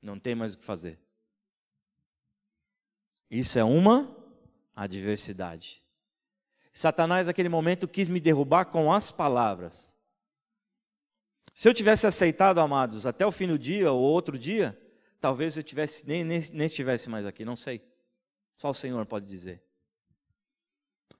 Não 0.00 0.18
tem 0.18 0.34
mais 0.34 0.54
o 0.54 0.58
que 0.58 0.64
fazer. 0.64 0.98
Isso 3.30 3.58
é 3.58 3.64
uma 3.64 4.16
adversidade. 4.74 5.83
Satanás, 6.74 7.28
naquele 7.28 7.48
momento, 7.48 7.86
quis 7.86 8.08
me 8.10 8.18
derrubar 8.18 8.64
com 8.64 8.92
as 8.92 9.12
palavras. 9.12 9.94
Se 11.54 11.68
eu 11.68 11.72
tivesse 11.72 12.04
aceitado, 12.04 12.58
amados, 12.58 13.06
até 13.06 13.24
o 13.24 13.30
fim 13.30 13.46
do 13.46 13.56
dia 13.56 13.92
ou 13.92 14.02
outro 14.02 14.36
dia, 14.36 14.76
talvez 15.20 15.56
eu 15.56 15.62
tivesse, 15.62 16.04
nem, 16.04 16.24
nem, 16.24 16.40
nem 16.52 16.66
estivesse 16.66 17.08
mais 17.08 17.24
aqui, 17.24 17.44
não 17.44 17.54
sei. 17.54 17.80
Só 18.56 18.70
o 18.70 18.74
Senhor 18.74 19.06
pode 19.06 19.24
dizer. 19.24 19.62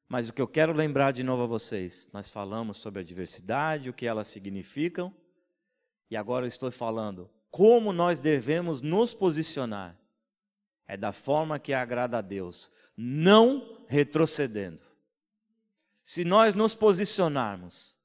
Mas 0.09 0.29
o 0.29 0.33
que 0.33 0.43
eu 0.43 0.49
quero 0.49 0.73
lembrar 0.73 1.13
de 1.13 1.23
novo 1.23 1.45
a 1.45 1.47
vocês, 1.47 2.09
nós 2.13 2.31
falamos 2.31 2.79
sobre 2.79 3.01
a 3.01 3.05
diversidade, 3.05 3.89
o 3.89 3.95
que 3.95 4.07
elas 4.07 4.27
significam, 4.27 5.15
e 6.11 6.17
agora 6.17 6.45
eu 6.45 6.49
estou 6.49 6.71
falando 6.73 7.31
como 7.49 7.93
nós 7.93 8.19
devemos 8.19 8.83
nos 8.83 9.15
posicionar 9.15 9.97
é 10.89 10.97
da 10.97 11.13
forma 11.13 11.61
que 11.61 11.73
agrada 11.73 12.19
a 12.19 12.21
Deus, 12.21 12.73
não 12.97 13.85
retrocedendo. 13.87 14.83
Se 16.05 16.23
nós 16.23 16.55
nos 16.55 16.75
posicionarmos, 16.75 17.97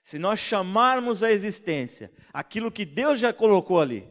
se 0.00 0.18
nós 0.18 0.38
chamarmos 0.38 1.24
à 1.24 1.32
existência 1.32 2.10
aquilo 2.32 2.70
que 2.70 2.84
Deus 2.84 3.18
já 3.18 3.32
colocou 3.32 3.80
ali, 3.80 4.08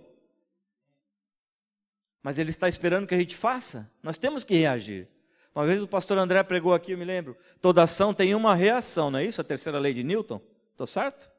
mas 2.21 2.37
Ele 2.37 2.49
está 2.49 2.67
esperando 2.67 3.07
que 3.07 3.15
a 3.15 3.17
gente 3.17 3.35
faça, 3.35 3.89
nós 4.03 4.17
temos 4.17 4.43
que 4.43 4.53
reagir. 4.53 5.07
Uma 5.55 5.65
vez 5.65 5.81
o 5.81 5.87
pastor 5.87 6.17
André 6.17 6.43
pregou 6.43 6.73
aqui, 6.73 6.91
eu 6.91 6.97
me 6.97 7.05
lembro, 7.05 7.37
toda 7.61 7.81
ação 7.81 8.13
tem 8.13 8.35
uma 8.35 8.53
reação, 8.53 9.09
não 9.09 9.17
é 9.17 9.25
isso? 9.25 9.39
A 9.39 9.45
terceira 9.45 9.79
lei 9.79 9.93
de 9.93 10.03
Newton? 10.03 10.41
Estou 10.71 10.85
certo? 10.85 11.31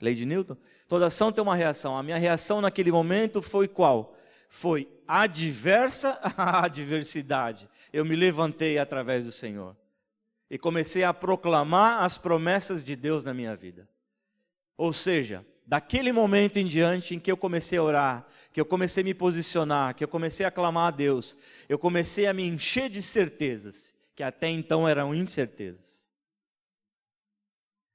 Lei 0.00 0.14
de 0.14 0.26
Newton? 0.26 0.56
Toda 0.86 1.06
ação 1.06 1.32
tem 1.32 1.42
uma 1.42 1.56
reação. 1.56 1.96
A 1.96 2.02
minha 2.02 2.18
reação 2.18 2.60
naquele 2.60 2.92
momento 2.92 3.40
foi 3.40 3.66
qual? 3.66 4.16
Foi 4.50 4.88
adversa 5.08 6.18
à 6.36 6.66
adversidade. 6.66 7.68
Eu 7.90 8.04
me 8.04 8.14
levantei 8.14 8.78
através 8.78 9.24
do 9.24 9.32
Senhor 9.32 9.74
e 10.50 10.58
comecei 10.58 11.04
a 11.04 11.14
proclamar 11.14 12.02
as 12.02 12.18
promessas 12.18 12.84
de 12.84 12.94
Deus 12.94 13.24
na 13.24 13.34
minha 13.34 13.56
vida. 13.56 13.88
Ou 14.76 14.92
seja, 14.92 15.44
daquele 15.66 16.12
momento 16.12 16.58
em 16.58 16.66
diante 16.66 17.14
em 17.14 17.20
que 17.20 17.30
eu 17.30 17.36
comecei 17.36 17.78
a 17.78 17.82
orar, 17.82 18.26
que 18.52 18.60
eu 18.60 18.66
comecei 18.66 19.02
a 19.02 19.04
me 19.04 19.14
posicionar, 19.14 19.94
que 19.94 20.04
eu 20.04 20.08
comecei 20.08 20.44
a 20.44 20.50
clamar 20.50 20.88
a 20.88 20.96
Deus, 20.96 21.36
eu 21.68 21.78
comecei 21.78 22.26
a 22.26 22.32
me 22.32 22.44
encher 22.44 22.88
de 22.88 23.02
certezas, 23.02 23.94
que 24.14 24.22
até 24.22 24.48
então 24.48 24.88
eram 24.88 25.14
incertezas. 25.14 26.06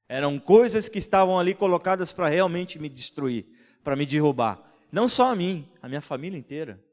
Eram 0.08 0.40
coisas 0.40 0.90
que 0.90 0.98
estavam 0.98 1.40
ali 1.40 1.54
colocadas 1.54 2.12
para 2.12 2.28
realmente 2.28 2.80
me 2.80 2.90
destruir, 2.90 3.46
para 3.84 3.96
me 3.96 4.06
derrubar. 4.06 4.60
Não 4.92 5.08
só 5.08 5.32
a 5.32 5.36
mim, 5.36 5.70
a 5.82 5.88
minha 5.88 6.02
família 6.02 6.38
inteira. 6.38 6.84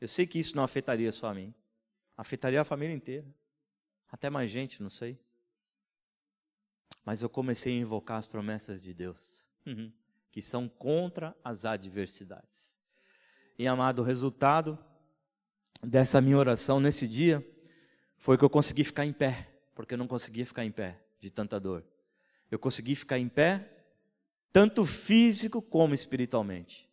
Eu 0.00 0.08
sei 0.08 0.26
que 0.26 0.38
isso 0.38 0.54
não 0.54 0.62
afetaria 0.62 1.10
só 1.10 1.28
a 1.28 1.34
mim, 1.34 1.54
afetaria 2.16 2.60
a 2.60 2.64
família 2.64 2.94
inteira. 2.94 3.26
Até 4.10 4.28
mais 4.28 4.50
gente, 4.50 4.82
não 4.82 4.90
sei. 4.90 5.18
Mas 7.04 7.22
eu 7.22 7.28
comecei 7.28 7.74
a 7.74 7.80
invocar 7.80 8.18
as 8.18 8.28
promessas 8.28 8.82
de 8.82 8.92
Deus, 8.92 9.46
uhum. 9.66 9.92
que 10.30 10.42
são 10.42 10.68
contra 10.68 11.36
as 11.42 11.64
adversidades. 11.64 12.78
E 13.58 13.66
amado, 13.66 14.00
o 14.00 14.04
resultado 14.04 14.78
dessa 15.82 16.20
minha 16.20 16.36
oração 16.36 16.80
nesse 16.80 17.06
dia 17.06 17.46
foi 18.16 18.36
que 18.36 18.44
eu 18.44 18.50
consegui 18.50 18.84
ficar 18.84 19.04
em 19.06 19.12
pé, 19.12 19.48
porque 19.74 19.94
eu 19.94 19.98
não 19.98 20.06
conseguia 20.06 20.44
ficar 20.44 20.64
em 20.64 20.70
pé 20.70 21.00
de 21.18 21.30
tanta 21.30 21.58
dor. 21.58 21.84
Eu 22.50 22.58
consegui 22.58 22.94
ficar 22.94 23.18
em 23.18 23.28
pé, 23.28 23.70
tanto 24.52 24.84
físico 24.84 25.62
como 25.62 25.94
espiritualmente. 25.94 26.88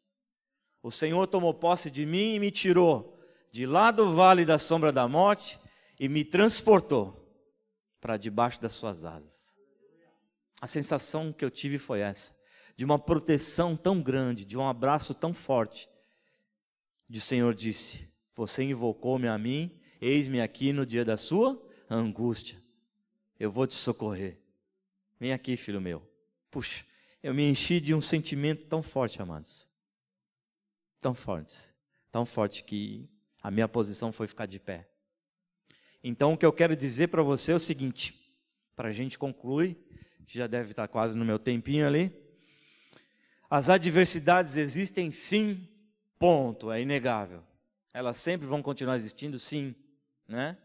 O 0.82 0.91
Senhor 0.91 1.27
tomou 1.27 1.53
posse 1.53 1.89
de 1.89 2.06
mim 2.06 2.36
e 2.36 2.39
me 2.39 2.51
tirou 2.51 3.19
de 3.51 3.65
lá 3.65 3.91
do 3.91 4.13
vale 4.13 4.45
da 4.45 4.60
sombra 4.60 4.91
da 4.91 5.08
morte 5.08 5.60
e 5.99 6.07
me 6.07 6.23
transportou 6.23 7.27
para 7.99 8.17
debaixo 8.17 8.62
das 8.62 8.73
suas 8.73 9.03
asas. 9.03 9.55
A 10.62 10.67
sensação 10.67 11.31
que 11.31 11.43
eu 11.43 11.51
tive 11.51 11.77
foi 11.77 11.99
essa, 11.99 12.36
de 12.75 12.86
uma 12.86 12.97
proteção 12.97 13.75
tão 13.75 14.01
grande, 14.01 14.45
de 14.45 14.57
um 14.57 14.67
abraço 14.67 15.13
tão 15.13 15.33
forte. 15.33 15.89
O 17.10 17.21
Senhor 17.21 17.53
disse: 17.53 18.10
Você 18.36 18.63
invocou-me 18.63 19.27
a 19.27 19.38
mim, 19.38 19.79
eis-me 20.01 20.41
aqui 20.41 20.73
no 20.73 20.86
dia 20.86 21.05
da 21.05 21.17
sua 21.17 21.62
angústia. 21.89 22.62
Eu 23.39 23.51
vou 23.51 23.67
te 23.67 23.75
socorrer. 23.75 24.39
Vem 25.19 25.31
aqui, 25.31 25.55
filho 25.55 25.79
meu. 25.79 26.07
Puxa, 26.49 26.86
eu 27.21 27.33
me 27.33 27.43
enchi 27.49 27.79
de 27.79 27.93
um 27.93 28.01
sentimento 28.01 28.65
tão 28.65 28.81
forte, 28.81 29.21
amados. 29.21 29.67
Tão 30.99 31.13
forte. 31.13 31.71
Tão 32.12 32.25
forte 32.25 32.63
que 32.63 33.07
a 33.41 33.51
minha 33.51 33.67
posição 33.67 34.12
foi 34.12 34.27
ficar 34.27 34.45
de 34.45 34.60
pé. 34.60 34.89
Então, 36.08 36.32
o 36.32 36.38
que 36.38 36.46
eu 36.46 36.54
quero 36.54 36.74
dizer 36.74 37.10
para 37.10 37.22
você 37.22 37.52
é 37.52 37.56
o 37.56 37.60
seguinte: 37.60 38.17
para 38.78 38.88
a 38.88 38.91
gente 38.93 39.20
concluir, 39.20 39.78
já 40.26 40.48
deve 40.48 40.72
estar 40.72 40.88
quase 40.88 41.17
no 41.17 41.26
meu 41.26 41.38
tempinho 41.38 41.86
ali. 41.86 42.13
As 43.50 43.67
adversidades 43.67 44.56
existem 44.56 45.12
sim, 45.12 45.67
ponto, 46.17 46.72
é 46.72 46.82
inegável. 46.82 47.43
Elas 47.93 48.17
sempre 48.17 48.48
vão 48.48 48.62
continuar 48.62 48.96
existindo, 48.96 49.38
sim, 49.38 49.76
né? 50.26 50.58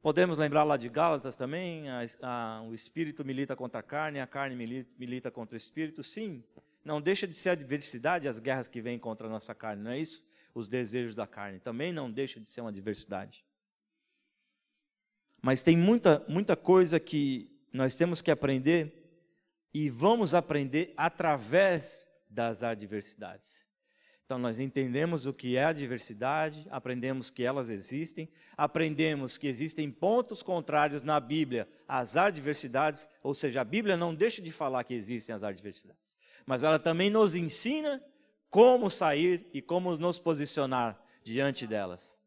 Podemos 0.00 0.38
lembrar 0.38 0.64
lá 0.64 0.78
de 0.78 0.88
Gálatas 0.88 1.36
também, 1.36 1.90
a, 1.90 2.00
a, 2.22 2.62
o 2.62 2.72
espírito 2.72 3.22
milita 3.22 3.54
contra 3.54 3.80
a 3.80 3.82
carne, 3.82 4.20
a 4.20 4.26
carne 4.26 4.56
milita, 4.56 4.90
milita 4.98 5.30
contra 5.30 5.54
o 5.54 5.58
espírito, 5.58 6.02
sim. 6.02 6.42
Não 6.82 6.98
deixa 6.98 7.26
de 7.26 7.34
ser 7.34 7.50
adversidade 7.50 8.26
as 8.26 8.38
guerras 8.38 8.68
que 8.68 8.80
vêm 8.80 8.98
contra 8.98 9.26
a 9.26 9.30
nossa 9.30 9.54
carne, 9.54 9.82
não 9.82 9.90
é 9.90 9.98
isso? 9.98 10.24
Os 10.54 10.66
desejos 10.66 11.14
da 11.14 11.26
carne 11.26 11.60
também 11.60 11.92
não 11.92 12.10
deixa 12.10 12.40
de 12.40 12.48
ser 12.48 12.62
uma 12.62 12.70
adversidade. 12.70 13.44
Mas 15.42 15.62
tem 15.62 15.76
muita, 15.76 16.24
muita 16.28 16.56
coisa 16.56 17.00
que 17.00 17.50
nós 17.72 17.94
temos 17.94 18.20
que 18.20 18.30
aprender 18.30 19.00
e 19.72 19.88
vamos 19.88 20.34
aprender 20.34 20.92
através 20.96 22.08
das 22.28 22.62
adversidades. 22.62 23.64
Então, 24.30 24.38
nós 24.38 24.60
entendemos 24.60 25.26
o 25.26 25.32
que 25.32 25.56
é 25.56 25.64
a 25.64 25.72
diversidade, 25.72 26.64
aprendemos 26.70 27.30
que 27.30 27.42
elas 27.42 27.68
existem, 27.68 28.28
aprendemos 28.56 29.36
que 29.36 29.48
existem 29.48 29.90
pontos 29.90 30.40
contrários 30.40 31.02
na 31.02 31.18
Bíblia 31.18 31.68
às 31.88 32.16
adversidades, 32.16 33.08
ou 33.24 33.34
seja, 33.34 33.60
a 33.60 33.64
Bíblia 33.64 33.96
não 33.96 34.14
deixa 34.14 34.40
de 34.40 34.52
falar 34.52 34.84
que 34.84 34.94
existem 34.94 35.34
as 35.34 35.42
adversidades, 35.42 36.16
mas 36.46 36.62
ela 36.62 36.78
também 36.78 37.10
nos 37.10 37.34
ensina 37.34 38.00
como 38.48 38.88
sair 38.88 39.48
e 39.52 39.60
como 39.60 39.96
nos 39.96 40.20
posicionar 40.20 41.02
diante 41.24 41.66
delas. 41.66 42.19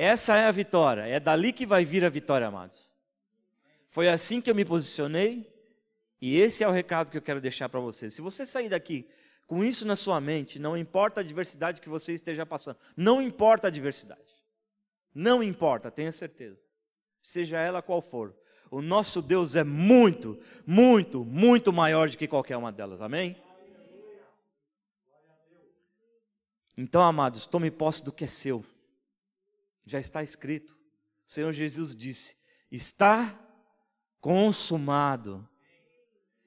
Essa 0.00 0.36
é 0.36 0.44
a 0.44 0.52
vitória, 0.52 1.08
é 1.08 1.18
dali 1.18 1.52
que 1.52 1.66
vai 1.66 1.84
vir 1.84 2.04
a 2.04 2.08
vitória, 2.08 2.46
amados. 2.46 2.88
Foi 3.88 4.08
assim 4.08 4.40
que 4.40 4.48
eu 4.48 4.54
me 4.54 4.64
posicionei, 4.64 5.52
e 6.20 6.38
esse 6.38 6.62
é 6.62 6.68
o 6.68 6.70
recado 6.70 7.10
que 7.10 7.18
eu 7.18 7.22
quero 7.22 7.40
deixar 7.40 7.68
para 7.68 7.80
você. 7.80 8.08
Se 8.08 8.20
você 8.20 8.46
sair 8.46 8.68
daqui 8.68 9.08
com 9.44 9.64
isso 9.64 9.84
na 9.84 9.96
sua 9.96 10.20
mente, 10.20 10.56
não 10.56 10.76
importa 10.76 11.18
a 11.20 11.24
adversidade 11.24 11.80
que 11.80 11.88
você 11.88 12.12
esteja 12.12 12.46
passando, 12.46 12.76
não 12.96 13.20
importa 13.20 13.66
a 13.66 13.70
adversidade, 13.70 14.36
não 15.12 15.42
importa, 15.42 15.90
tenha 15.90 16.12
certeza, 16.12 16.62
seja 17.20 17.58
ela 17.58 17.82
qual 17.82 18.00
for, 18.00 18.36
o 18.70 18.80
nosso 18.80 19.20
Deus 19.20 19.56
é 19.56 19.64
muito, 19.64 20.38
muito, 20.64 21.24
muito 21.24 21.72
maior 21.72 22.08
do 22.08 22.16
que 22.16 22.28
qualquer 22.28 22.56
uma 22.56 22.70
delas, 22.70 23.02
amém? 23.02 23.36
Então, 26.76 27.02
amados, 27.02 27.46
tome 27.46 27.68
posse 27.68 28.04
do 28.04 28.12
que 28.12 28.22
é 28.22 28.28
seu, 28.28 28.64
já 29.88 29.98
está 29.98 30.22
escrito, 30.22 30.76
o 31.26 31.30
Senhor 31.32 31.52
Jesus 31.52 31.96
disse: 31.96 32.36
está 32.70 33.38
consumado. 34.20 35.48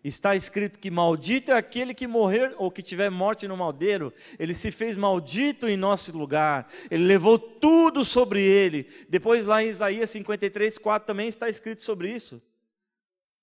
Está 0.03 0.35
escrito 0.35 0.79
que 0.79 0.89
maldito 0.89 1.51
é 1.51 1.55
aquele 1.55 1.93
que 1.93 2.07
morrer 2.07 2.55
ou 2.57 2.71
que 2.71 2.81
tiver 2.81 3.11
morte 3.11 3.47
no 3.47 3.55
maldeiro. 3.55 4.11
Ele 4.39 4.55
se 4.55 4.71
fez 4.71 4.97
maldito 4.97 5.67
em 5.67 5.77
nosso 5.77 6.15
lugar. 6.17 6.67
Ele 6.89 7.03
levou 7.03 7.37
tudo 7.37 8.03
sobre 8.03 8.41
ele. 8.41 8.89
Depois 9.07 9.45
lá 9.45 9.63
em 9.63 9.69
Isaías 9.69 10.09
53, 10.09 10.79
4 10.79 11.05
também 11.05 11.27
está 11.27 11.47
escrito 11.47 11.83
sobre 11.83 12.11
isso. 12.11 12.41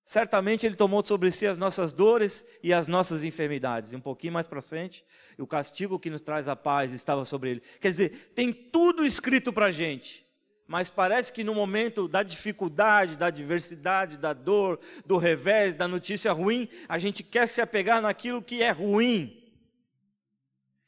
Certamente 0.09 0.65
ele 0.65 0.75
tomou 0.75 1.05
sobre 1.05 1.31
si 1.31 1.45
as 1.45 1.59
nossas 1.59 1.93
dores 1.93 2.43
e 2.63 2.73
as 2.73 2.87
nossas 2.87 3.23
enfermidades. 3.23 3.93
E 3.93 3.95
um 3.95 4.01
pouquinho 4.01 4.33
mais 4.33 4.47
para 4.47 4.59
frente, 4.59 5.05
o 5.37 5.45
castigo 5.45 5.99
que 5.99 6.09
nos 6.09 6.19
traz 6.19 6.47
a 6.47 6.55
paz 6.55 6.91
estava 6.93 7.23
sobre 7.23 7.51
ele. 7.51 7.61
Quer 7.79 7.91
dizer, 7.91 8.31
tem 8.33 8.51
tudo 8.51 9.05
escrito 9.05 9.53
para 9.53 9.67
a 9.67 9.71
gente 9.71 10.27
mas 10.67 10.89
parece 10.89 11.33
que 11.33 11.43
no 11.43 11.55
momento 11.55 12.07
da 12.07 12.21
dificuldade, 12.21 13.17
da 13.17 13.27
adversidade, 13.27 14.17
da 14.17 14.33
dor, 14.33 14.79
do 15.03 15.17
revés, 15.17 15.73
da 15.73 15.87
notícia 15.87 16.31
ruim, 16.31 16.69
a 16.87 16.99
gente 16.99 17.23
quer 17.23 17.47
se 17.47 17.59
apegar 17.59 17.99
naquilo 18.01 18.39
que 18.39 18.61
é 18.61 18.69
ruim. 18.69 19.51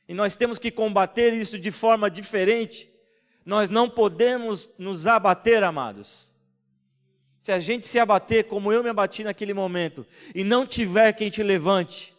E 0.07 0.13
nós 0.13 0.35
temos 0.35 0.59
que 0.59 0.69
combater 0.69 1.33
isso 1.33 1.57
de 1.57 1.71
forma 1.71 2.11
diferente. 2.11 2.91
Nós 3.43 3.69
não 3.69 3.89
podemos 3.89 4.69
nos 4.77 5.07
abater, 5.07 5.63
amados. 5.63 6.30
Se 7.41 7.51
a 7.51 7.59
gente 7.59 7.85
se 7.85 7.97
abater 7.99 8.47
como 8.47 8.71
eu 8.71 8.83
me 8.83 8.89
abati 8.89 9.23
naquele 9.23 9.53
momento 9.53 10.05
e 10.33 10.43
não 10.43 10.65
tiver 10.65 11.13
quem 11.13 11.29
te 11.29 11.41
levante, 11.41 12.13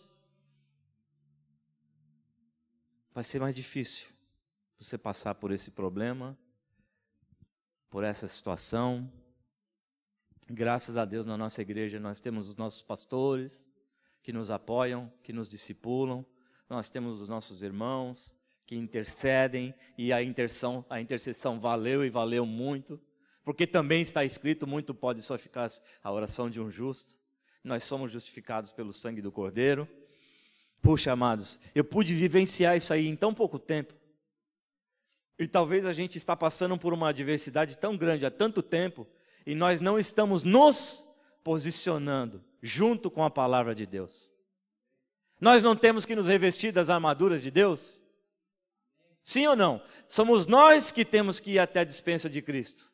vai 3.15 3.23
ser 3.23 3.41
mais 3.41 3.55
difícil 3.55 4.09
você 4.79 4.99
passar 4.99 5.35
por 5.37 5.53
esse 5.53 5.71
problema 5.71 6.37
por 7.93 8.05
essa 8.05 8.27
situação. 8.27 9.13
Graças 10.49 10.97
a 10.97 11.05
Deus 11.05 11.27
na 11.27 11.37
nossa 11.37 11.61
igreja 11.61 12.01
nós 12.01 12.21
temos 12.21 12.49
os 12.49 12.57
nossos 12.57 12.81
pastores 12.81 13.69
que 14.23 14.33
nos 14.33 14.51
apoiam, 14.51 15.13
que 15.23 15.31
nos 15.31 15.47
discipulam. 15.51 16.25
Nós 16.71 16.89
temos 16.89 17.21
os 17.21 17.29
nossos 17.29 17.63
irmãos 17.63 18.35
que 18.65 18.75
intercedem 18.75 19.75
e 19.99 20.11
a 20.11 20.23
intercessão, 20.23 20.87
a 20.89 21.03
intercessão 21.03 21.61
valeu 21.61 22.03
e 22.03 22.09
valeu 22.09 22.47
muito, 22.47 22.99
porque 23.45 23.67
também 23.67 24.03
está 24.03 24.25
escrito 24.25 24.67
muito 24.67 24.95
pode 24.95 25.23
só 25.23 25.37
ficar 25.37 25.69
a 26.03 26.13
oração 26.13 26.49
de 26.49 26.61
um 26.61 26.71
justo. 26.71 27.17
Nós 27.63 27.85
somos 27.85 28.11
justificados 28.11 28.73
pelo 28.73 28.93
sangue 28.93 29.21
do 29.21 29.33
Cordeiro. 29.33 29.89
Puxa, 30.81 31.13
amados, 31.13 31.61
eu 31.75 31.85
pude 31.85 32.15
vivenciar 32.15 32.77
isso 32.77 32.93
aí 32.93 33.07
em 33.07 33.17
tão 33.17 33.33
pouco 33.33 33.59
tempo. 33.59 33.95
E 35.39 35.47
talvez 35.47 35.87
a 35.87 35.93
gente 35.93 36.19
está 36.19 36.37
passando 36.37 36.77
por 36.77 36.93
uma 36.93 37.09
adversidade 37.09 37.79
tão 37.79 37.97
grande 37.97 38.27
há 38.27 38.31
tanto 38.31 38.63
tempo 38.63 39.07
e 39.45 39.55
nós 39.55 39.81
não 39.81 39.99
estamos 39.99 40.43
nos 40.43 41.05
posicionando 41.43 42.45
junto 42.63 43.11
com 43.11 43.25
a 43.25 43.31
palavra 43.31 43.75
de 43.75 43.87
Deus. 43.87 44.33
Nós 45.41 45.63
não 45.63 45.75
temos 45.75 46.07
que 46.07 46.15
nos 46.15 46.29
revestir 46.29 46.71
das 46.71 46.89
armaduras 46.89 47.43
de 47.43 47.51
Deus? 47.51 48.01
Sim 49.23 49.47
ou 49.49 49.57
não? 49.57 49.83
Somos 50.07 50.47
nós 50.47 50.93
que 50.93 51.05
temos 51.05 51.41
que 51.41 51.53
ir 51.53 51.59
até 51.59 51.81
a 51.81 51.85
dispensa 51.85 52.31
de 52.31 52.41
Cristo. 52.41 52.92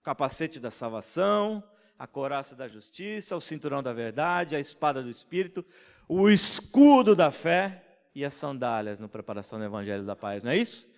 O 0.00 0.02
capacete 0.02 0.58
da 0.58 0.70
salvação, 0.70 1.62
a 1.98 2.06
coraça 2.06 2.56
da 2.56 2.66
justiça, 2.66 3.36
o 3.36 3.40
cinturão 3.40 3.82
da 3.82 3.92
verdade, 3.92 4.56
a 4.56 4.60
espada 4.60 5.02
do 5.02 5.10
Espírito, 5.10 5.64
o 6.08 6.30
escudo 6.30 7.14
da 7.14 7.30
fé 7.30 7.84
e 8.14 8.24
as 8.24 8.34
sandálias 8.34 8.98
na 8.98 9.06
preparação 9.06 9.58
do 9.58 9.64
Evangelho 9.64 10.04
da 10.04 10.16
Paz, 10.16 10.42
não 10.42 10.50
é 10.50 10.56
isso? 10.56 10.88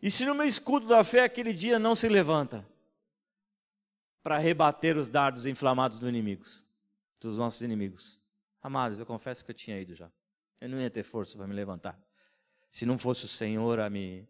E 0.00 0.10
se 0.10 0.24
no 0.24 0.34
meu 0.34 0.46
escudo 0.46 0.86
da 0.86 1.04
fé 1.04 1.24
aquele 1.24 1.52
dia 1.52 1.78
não 1.78 1.94
se 1.94 2.08
levanta 2.08 2.66
para 4.22 4.38
rebater 4.38 4.96
os 4.96 5.08
dardos 5.08 5.46
inflamados 5.46 5.98
do 5.98 6.08
inimigos, 6.08 6.64
dos 7.20 7.36
nossos 7.36 7.60
inimigos. 7.62 8.20
Amados, 8.62 9.00
eu 9.00 9.06
confesso 9.06 9.44
que 9.44 9.50
eu 9.50 9.54
tinha 9.54 9.80
ido 9.80 9.94
já. 9.94 10.10
Eu 10.60 10.68
não 10.68 10.80
ia 10.80 10.90
ter 10.90 11.02
força 11.02 11.36
para 11.36 11.46
me 11.46 11.54
levantar. 11.54 11.98
Se 12.70 12.86
não 12.86 12.96
fosse 12.96 13.24
o 13.24 13.28
Senhor 13.28 13.80
a 13.80 13.90
me 13.90 14.28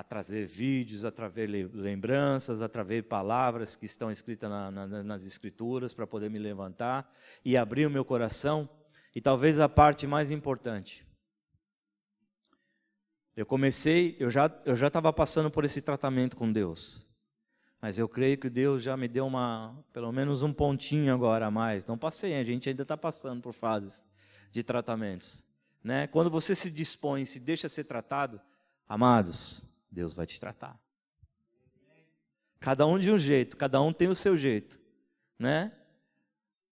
a 0.00 0.02
trazer 0.02 0.46
vídeos, 0.46 1.04
a 1.04 1.10
trazer 1.10 1.46
lembranças, 1.46 2.62
a 2.62 2.68
trazer 2.70 3.04
palavras 3.04 3.76
que 3.76 3.84
estão 3.84 4.10
escritas 4.10 4.48
na, 4.48 4.70
na, 4.70 5.02
nas 5.02 5.26
escrituras 5.26 5.92
para 5.92 6.06
poder 6.06 6.30
me 6.30 6.38
levantar 6.38 7.14
e 7.44 7.54
abrir 7.54 7.84
o 7.84 7.90
meu 7.90 8.02
coração. 8.02 8.66
E 9.14 9.20
talvez 9.20 9.60
a 9.60 9.68
parte 9.68 10.06
mais 10.06 10.30
importante, 10.30 11.06
eu 13.36 13.44
comecei, 13.44 14.16
eu 14.18 14.30
já 14.30 14.50
eu 14.64 14.74
já 14.74 14.86
estava 14.86 15.12
passando 15.12 15.50
por 15.50 15.66
esse 15.66 15.82
tratamento 15.82 16.34
com 16.34 16.50
Deus. 16.50 17.06
Mas 17.78 17.98
eu 17.98 18.08
creio 18.08 18.38
que 18.38 18.48
Deus 18.48 18.82
já 18.82 18.96
me 18.96 19.06
deu 19.06 19.26
uma, 19.26 19.84
pelo 19.92 20.10
menos 20.12 20.42
um 20.42 20.52
pontinho 20.52 21.12
agora 21.12 21.46
a 21.46 21.50
mais. 21.50 21.84
Não 21.84 21.98
passei, 21.98 22.38
a 22.38 22.44
gente 22.44 22.70
ainda 22.70 22.82
está 22.82 22.96
passando 22.96 23.42
por 23.42 23.52
fases 23.52 24.02
de 24.50 24.62
tratamentos. 24.62 25.44
Né? 25.84 26.06
Quando 26.06 26.30
você 26.30 26.54
se 26.54 26.70
dispõe, 26.70 27.26
se 27.26 27.38
deixa 27.38 27.68
ser 27.68 27.84
tratado, 27.84 28.40
amados, 28.88 29.62
Deus 29.90 30.14
vai 30.14 30.26
te 30.26 30.38
tratar. 30.38 30.78
Cada 32.60 32.86
um 32.86 32.98
de 32.98 33.10
um 33.10 33.18
jeito, 33.18 33.56
cada 33.56 33.80
um 33.80 33.92
tem 33.92 34.08
o 34.08 34.14
seu 34.14 34.36
jeito, 34.36 34.78
né? 35.38 35.72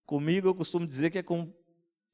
Comigo 0.05 0.47
eu 0.47 0.55
costumo 0.55 0.85
dizer 0.85 1.09
que 1.09 1.17
é 1.17 1.23
com, 1.23 1.51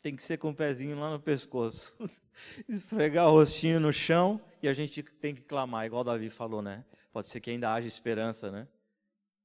tem 0.01 0.15
que 0.15 0.23
ser 0.23 0.37
com 0.37 0.49
o 0.49 0.55
pezinho 0.55 0.97
lá 0.97 1.11
no 1.11 1.19
pescoço, 1.19 1.93
esfregar 2.67 3.27
o 3.27 3.31
rostinho 3.31 3.79
no 3.79 3.91
chão 3.91 4.41
e 4.61 4.67
a 4.67 4.73
gente 4.73 5.03
tem 5.03 5.35
que 5.35 5.41
clamar, 5.41 5.85
igual 5.85 6.03
Davi 6.03 6.29
falou, 6.29 6.61
né? 6.61 6.85
Pode 7.11 7.27
ser 7.27 7.39
que 7.39 7.51
ainda 7.51 7.73
haja 7.73 7.87
esperança, 7.87 8.49
né? 8.49 8.67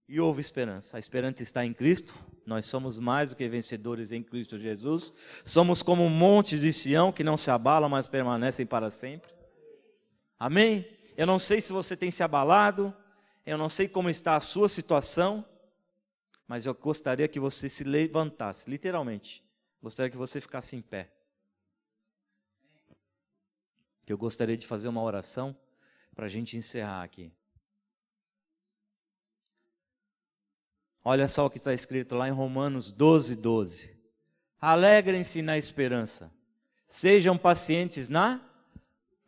E 0.09 0.21
houve 0.21 0.41
esperança. 0.41 0.97
A 0.97 1.01
esperança 1.01 1.43
está 1.43 1.65
em 1.65 1.73
Cristo. 1.73 2.13
Nós 2.45 2.67
somos 2.67 2.99
mais 2.99 3.31
do 3.31 3.37
que 3.37 3.49
vencedores 3.49 4.11
em 4.11 4.25
Cristo 4.25 4.59
Jesus. 4.59 5.15
Somos 5.45 5.83
como 5.83 6.09
montes 6.11 6.61
de 6.61 6.73
Sião 6.73 7.13
que 7.13 7.23
não 7.23 7.37
se 7.37 7.49
abalam, 7.49 7.89
mas 7.89 8.09
permanecem 8.09 8.67
para 8.67 8.91
sempre. 8.91 9.31
Amém? 10.41 10.89
Eu 11.19 11.27
não 11.27 11.39
sei 11.39 11.61
se 11.61 11.71
você 11.71 11.95
tem 11.95 12.11
se 12.11 12.23
abalado, 12.23 12.97
eu 13.45 13.59
não 13.59 13.69
sei 13.69 13.87
como 13.87 14.09
está 14.09 14.37
a 14.37 14.41
sua 14.41 14.71
situação, 14.71 15.45
mas 16.49 16.65
eu 16.65 16.73
gostaria 16.73 17.29
que 17.29 17.39
você 17.39 17.69
se 17.69 17.85
levantasse, 17.85 18.71
literalmente. 18.71 19.45
Gostaria 19.83 20.11
que 20.11 20.17
você 20.17 20.41
ficasse 20.41 20.75
em 20.75 20.81
pé. 20.81 21.13
Que 24.07 24.13
eu 24.15 24.17
gostaria 24.17 24.57
de 24.57 24.67
fazer 24.67 24.89
uma 24.89 25.03
oração 25.03 25.55
para 26.15 26.25
a 26.25 26.29
gente 26.29 26.57
encerrar 26.57 27.03
aqui. 27.03 27.31
Olha 31.05 31.29
só 31.29 31.45
o 31.45 31.51
que 31.51 31.59
está 31.59 31.75
escrito 31.75 32.15
lá 32.15 32.29
em 32.29 32.33
Romanos 32.33 32.91
12, 32.91 33.37
12. 33.37 33.95
Alegrem-se 34.59 35.43
na 35.43 35.59
esperança, 35.59 36.33
sejam 36.89 37.37
pacientes 37.37 38.09
na 38.09 38.50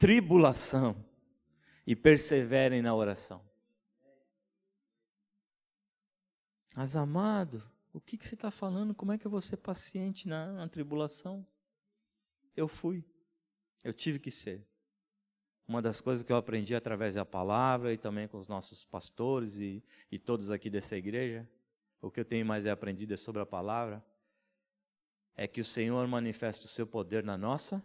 tribulação 0.02 0.96
e 1.86 1.94
perseverem 1.94 2.82
na 2.82 2.92
oração. 2.92 3.40
Mas 6.74 6.96
amado, 6.96 7.62
o 7.92 8.00
que, 8.00 8.18
que 8.18 8.26
você 8.26 8.34
está 8.34 8.50
falando? 8.50 8.96
Como 8.96 9.12
é 9.12 9.18
que 9.18 9.24
eu 9.24 9.30
vou 9.30 9.40
ser 9.40 9.58
paciente 9.58 10.26
na, 10.26 10.54
na 10.54 10.68
tribulação? 10.68 11.46
Eu 12.56 12.66
fui, 12.66 13.04
eu 13.84 13.92
tive 13.92 14.18
que 14.18 14.32
ser. 14.32 14.66
Uma 15.68 15.80
das 15.80 16.00
coisas 16.00 16.24
que 16.24 16.32
eu 16.32 16.36
aprendi 16.36 16.74
através 16.74 17.14
da 17.14 17.24
palavra 17.24 17.92
e 17.92 17.96
também 17.96 18.26
com 18.26 18.38
os 18.38 18.48
nossos 18.48 18.84
pastores 18.84 19.54
e, 19.54 19.84
e 20.10 20.18
todos 20.18 20.50
aqui 20.50 20.68
dessa 20.68 20.96
igreja 20.96 21.48
o 22.00 22.10
que 22.10 22.18
eu 22.18 22.24
tenho 22.24 22.44
mais 22.44 22.66
é 22.66 22.70
aprendido 22.72 23.14
é 23.14 23.16
sobre 23.16 23.40
a 23.40 23.46
palavra, 23.46 24.04
é 25.36 25.46
que 25.46 25.60
o 25.60 25.64
Senhor 25.64 26.04
manifesta 26.08 26.64
o 26.64 26.68
seu 26.68 26.88
poder 26.88 27.22
na 27.22 27.38
nossa 27.38 27.80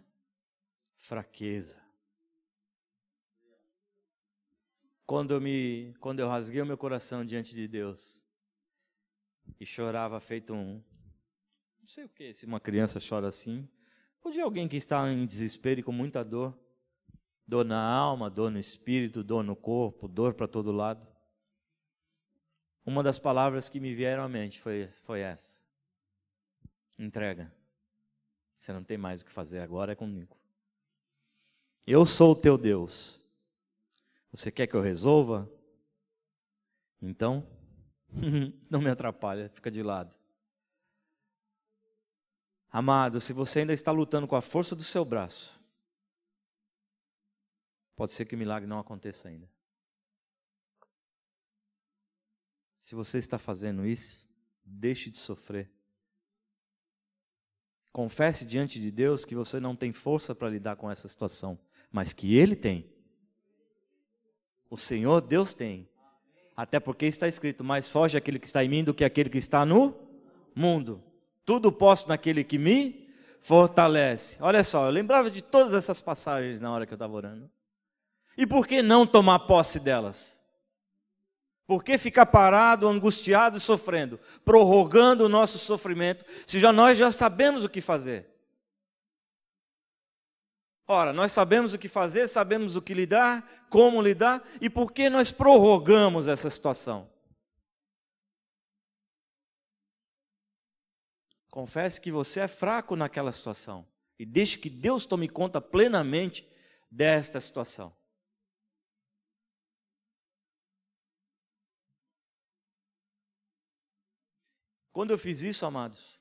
fraqueza. 0.96 1.87
Quando 5.08 5.32
eu 5.32 5.40
me, 5.40 5.94
quando 6.00 6.20
eu 6.20 6.28
rasguei 6.28 6.60
o 6.60 6.66
meu 6.66 6.76
coração 6.76 7.24
diante 7.24 7.54
de 7.54 7.66
Deus 7.66 8.22
e 9.58 9.64
chorava 9.64 10.20
feito 10.20 10.52
um, 10.52 10.82
não 11.80 11.88
sei 11.88 12.04
o 12.04 12.10
que, 12.10 12.34
se 12.34 12.44
uma 12.44 12.60
criança 12.60 13.00
chora 13.00 13.26
assim, 13.26 13.66
ou 14.22 14.30
de 14.30 14.38
alguém 14.38 14.68
que 14.68 14.76
está 14.76 15.10
em 15.10 15.24
desespero 15.24 15.80
e 15.80 15.82
com 15.82 15.92
muita 15.92 16.22
dor, 16.22 16.54
dor 17.46 17.64
na 17.64 17.82
alma, 17.82 18.28
dor 18.28 18.50
no 18.50 18.58
espírito, 18.58 19.24
dor 19.24 19.42
no 19.42 19.56
corpo, 19.56 20.06
dor 20.06 20.34
para 20.34 20.46
todo 20.46 20.70
lado. 20.70 21.08
Uma 22.84 23.02
das 23.02 23.18
palavras 23.18 23.70
que 23.70 23.80
me 23.80 23.94
vieram 23.94 24.22
à 24.22 24.28
mente 24.28 24.60
foi, 24.60 24.88
foi 24.88 25.20
essa: 25.20 25.58
entrega. 26.98 27.50
Você 28.58 28.74
não 28.74 28.84
tem 28.84 28.98
mais 28.98 29.22
o 29.22 29.24
que 29.24 29.32
fazer, 29.32 29.60
agora 29.60 29.92
é 29.92 29.96
comigo. 29.96 30.36
Eu 31.86 32.04
sou 32.04 32.32
o 32.32 32.36
teu 32.36 32.58
Deus. 32.58 33.26
Você 34.32 34.50
quer 34.50 34.66
que 34.66 34.74
eu 34.74 34.82
resolva? 34.82 35.50
Então, 37.00 37.46
não 38.70 38.80
me 38.80 38.90
atrapalha, 38.90 39.48
fica 39.48 39.70
de 39.70 39.82
lado. 39.82 40.16
Amado, 42.70 43.20
se 43.20 43.32
você 43.32 43.60
ainda 43.60 43.72
está 43.72 43.90
lutando 43.90 44.26
com 44.28 44.36
a 44.36 44.42
força 44.42 44.76
do 44.76 44.84
seu 44.84 45.04
braço, 45.04 45.58
pode 47.96 48.12
ser 48.12 48.26
que 48.26 48.34
o 48.34 48.38
milagre 48.38 48.68
não 48.68 48.78
aconteça 48.78 49.28
ainda. 49.28 49.50
Se 52.76 52.94
você 52.94 53.18
está 53.18 53.38
fazendo 53.38 53.86
isso, 53.86 54.26
deixe 54.64 55.10
de 55.10 55.18
sofrer. 55.18 55.70
Confesse 57.92 58.46
diante 58.46 58.80
de 58.80 58.90
Deus 58.90 59.24
que 59.24 59.34
você 59.34 59.58
não 59.58 59.74
tem 59.74 59.92
força 59.92 60.34
para 60.34 60.50
lidar 60.50 60.76
com 60.76 60.90
essa 60.90 61.08
situação, 61.08 61.58
mas 61.90 62.12
que 62.12 62.34
Ele 62.34 62.54
tem. 62.54 62.90
O 64.70 64.76
Senhor 64.76 65.20
Deus 65.20 65.54
tem. 65.54 65.88
Até 66.56 66.80
porque 66.80 67.06
está 67.06 67.28
escrito: 67.28 67.62
mais 67.64 67.88
foge 67.88 68.16
aquele 68.16 68.38
que 68.38 68.46
está 68.46 68.64
em 68.64 68.68
mim 68.68 68.84
do 68.84 68.94
que 68.94 69.04
aquele 69.04 69.30
que 69.30 69.38
está 69.38 69.64
no 69.64 69.94
mundo. 70.54 71.02
Tudo 71.44 71.72
posso 71.72 72.08
naquele 72.08 72.44
que 72.44 72.58
me 72.58 73.08
fortalece. 73.40 74.36
Olha 74.40 74.62
só, 74.62 74.86
eu 74.86 74.90
lembrava 74.90 75.30
de 75.30 75.40
todas 75.40 75.72
essas 75.72 76.00
passagens 76.00 76.60
na 76.60 76.70
hora 76.72 76.84
que 76.84 76.92
eu 76.92 76.96
estava 76.96 77.14
orando. 77.14 77.50
E 78.36 78.46
por 78.46 78.66
que 78.66 78.82
não 78.82 79.06
tomar 79.06 79.40
posse 79.40 79.80
delas? 79.80 80.38
Por 81.66 81.84
que 81.84 81.98
ficar 81.98 82.26
parado, 82.26 82.88
angustiado 82.88 83.58
e 83.58 83.60
sofrendo, 83.60 84.18
prorrogando 84.44 85.24
o 85.24 85.28
nosso 85.28 85.58
sofrimento, 85.58 86.24
se 86.46 86.58
já 86.58 86.72
nós 86.72 86.96
já 86.96 87.10
sabemos 87.10 87.62
o 87.62 87.68
que 87.68 87.80
fazer? 87.80 88.37
Ora, 90.90 91.12
nós 91.12 91.32
sabemos 91.32 91.74
o 91.74 91.78
que 91.78 91.86
fazer, 91.86 92.26
sabemos 92.28 92.74
o 92.74 92.80
que 92.80 92.94
lidar, 92.94 93.66
como 93.68 94.00
lidar, 94.00 94.42
e 94.58 94.70
por 94.70 94.90
que 94.90 95.10
nós 95.10 95.30
prorrogamos 95.30 96.26
essa 96.26 96.48
situação? 96.48 97.12
Confesse 101.50 102.00
que 102.00 102.10
você 102.10 102.40
é 102.40 102.48
fraco 102.48 102.96
naquela 102.96 103.32
situação 103.32 103.86
e 104.18 104.24
deixe 104.24 104.56
que 104.56 104.70
Deus 104.70 105.04
tome 105.04 105.28
conta 105.28 105.60
plenamente 105.60 106.48
desta 106.90 107.38
situação. 107.38 107.94
Quando 114.90 115.10
eu 115.10 115.18
fiz 115.18 115.42
isso, 115.42 115.66
amados, 115.66 116.18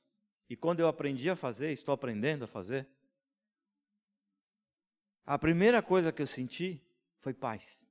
e 0.49 0.57
quando 0.57 0.81
eu 0.81 0.87
aprendi 0.89 1.29
a 1.29 1.37
fazer, 1.37 1.71
estou 1.71 1.93
aprendendo 1.93 2.43
a 2.43 2.47
fazer, 2.47 2.85
a 5.27 5.37
primeira 5.37 5.83
coisa 5.83 6.09
que 6.09 6.21
eu 6.21 6.25
senti 6.25 6.81
foi 7.19 7.33
paz. 7.33 7.85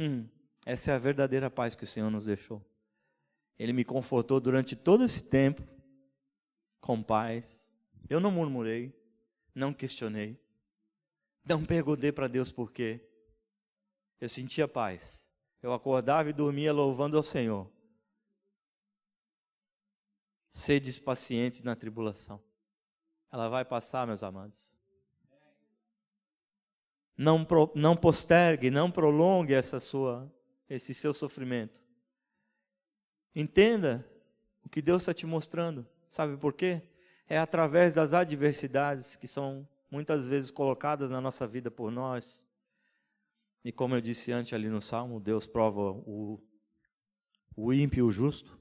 Hum, 0.00 0.26
essa 0.64 0.90
é 0.90 0.94
a 0.94 0.98
verdadeira 0.98 1.50
paz 1.50 1.76
que 1.76 1.84
o 1.84 1.86
Senhor 1.86 2.10
nos 2.10 2.24
deixou. 2.24 2.64
Ele 3.58 3.74
me 3.74 3.84
confortou 3.84 4.40
durante 4.40 4.74
todo 4.74 5.04
esse 5.04 5.22
tempo 5.22 5.62
com 6.80 7.02
paz. 7.02 7.70
Eu 8.08 8.20
não 8.20 8.30
murmurei, 8.30 8.98
não 9.54 9.74
questionei, 9.74 10.40
não 11.44 11.62
perguntei 11.62 12.10
para 12.10 12.26
Deus 12.26 12.50
por 12.50 12.72
quê. 12.72 13.06
Eu 14.18 14.30
sentia 14.30 14.66
paz. 14.66 15.28
Eu 15.62 15.74
acordava 15.74 16.30
e 16.30 16.32
dormia 16.32 16.72
louvando 16.72 17.18
ao 17.18 17.22
Senhor. 17.22 17.70
Sedes 20.50 20.98
pacientes 20.98 21.62
na 21.62 21.76
tribulação. 21.76 22.42
Ela 23.34 23.48
vai 23.48 23.64
passar, 23.64 24.06
meus 24.06 24.22
amados. 24.22 24.70
Não, 27.18 27.44
pro, 27.44 27.68
não 27.74 27.96
postergue, 27.96 28.70
não 28.70 28.92
prolongue 28.92 29.52
essa 29.52 29.80
sua, 29.80 30.32
esse 30.70 30.94
seu 30.94 31.12
sofrimento. 31.12 31.82
Entenda 33.34 34.08
o 34.64 34.68
que 34.68 34.80
Deus 34.80 35.02
está 35.02 35.12
te 35.12 35.26
mostrando. 35.26 35.84
Sabe 36.08 36.36
por 36.36 36.52
quê? 36.52 36.80
É 37.28 37.36
através 37.36 37.92
das 37.92 38.14
adversidades 38.14 39.16
que 39.16 39.26
são 39.26 39.68
muitas 39.90 40.28
vezes 40.28 40.52
colocadas 40.52 41.10
na 41.10 41.20
nossa 41.20 41.44
vida 41.44 41.72
por 41.72 41.90
nós, 41.90 42.48
e 43.64 43.72
como 43.72 43.96
eu 43.96 44.00
disse 44.00 44.30
antes 44.30 44.52
ali 44.52 44.68
no 44.68 44.80
Salmo, 44.80 45.18
Deus 45.18 45.44
prova 45.44 45.90
o, 45.90 46.40
o 47.56 47.72
ímpio 47.72 47.98
e 47.98 48.02
o 48.02 48.12
justo. 48.12 48.56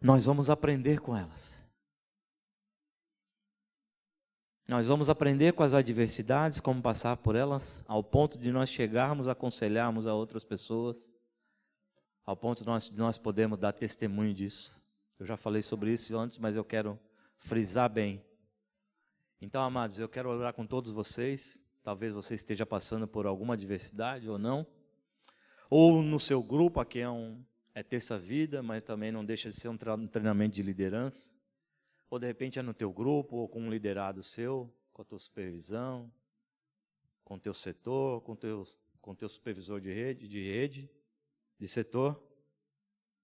Nós 0.00 0.26
vamos 0.26 0.48
aprender 0.48 1.00
com 1.00 1.16
elas. 1.16 1.59
Nós 4.70 4.86
vamos 4.86 5.10
aprender 5.10 5.52
com 5.52 5.64
as 5.64 5.74
adversidades, 5.74 6.60
como 6.60 6.80
passar 6.80 7.16
por 7.16 7.34
elas, 7.34 7.84
ao 7.88 8.04
ponto 8.04 8.38
de 8.38 8.52
nós 8.52 8.70
chegarmos 8.70 9.26
a 9.26 9.32
aconselharmos 9.32 10.06
a 10.06 10.14
outras 10.14 10.44
pessoas, 10.44 11.12
ao 12.24 12.36
ponto 12.36 12.60
de 12.60 12.66
nós, 12.66 12.88
de 12.88 12.96
nós 12.96 13.18
podermos 13.18 13.58
dar 13.58 13.72
testemunho 13.72 14.32
disso. 14.32 14.80
Eu 15.18 15.26
já 15.26 15.36
falei 15.36 15.60
sobre 15.60 15.92
isso 15.92 16.16
antes, 16.16 16.38
mas 16.38 16.54
eu 16.54 16.64
quero 16.64 16.96
frisar 17.36 17.90
bem. 17.90 18.24
Então, 19.40 19.60
amados, 19.60 19.98
eu 19.98 20.08
quero 20.08 20.30
orar 20.30 20.54
com 20.54 20.64
todos 20.64 20.92
vocês 20.92 21.60
talvez 21.82 22.14
você 22.14 22.36
esteja 22.36 22.64
passando 22.64 23.08
por 23.08 23.26
alguma 23.26 23.54
adversidade 23.54 24.30
ou 24.30 24.38
não. 24.38 24.64
Ou 25.68 26.00
no 26.00 26.20
seu 26.20 26.44
grupo, 26.44 26.78
aqui 26.78 27.00
é, 27.00 27.10
um, 27.10 27.42
é 27.74 27.82
terça-vida, 27.82 28.62
mas 28.62 28.84
também 28.84 29.10
não 29.10 29.24
deixa 29.24 29.50
de 29.50 29.56
ser 29.56 29.68
um 29.68 29.76
treinamento 29.76 30.54
de 30.54 30.62
liderança. 30.62 31.32
Ou 32.10 32.18
de 32.18 32.26
repente 32.26 32.58
é 32.58 32.62
no 32.62 32.74
teu 32.74 32.92
grupo, 32.92 33.36
ou 33.36 33.48
com 33.48 33.60
um 33.60 33.70
liderado 33.70 34.22
seu, 34.22 34.70
com 34.92 35.00
a 35.00 35.04
tua 35.04 35.18
supervisão, 35.18 36.12
com 37.24 37.36
o 37.36 37.40
teu 37.40 37.54
setor, 37.54 38.20
com 38.22 38.32
o 38.32 38.36
teu, 38.36 38.66
com 39.00 39.14
teu 39.14 39.28
supervisor 39.28 39.80
de 39.80 39.92
rede, 39.92 40.28
de 40.28 40.42
rede, 40.42 40.90
de 41.58 41.68
setor. 41.68 42.20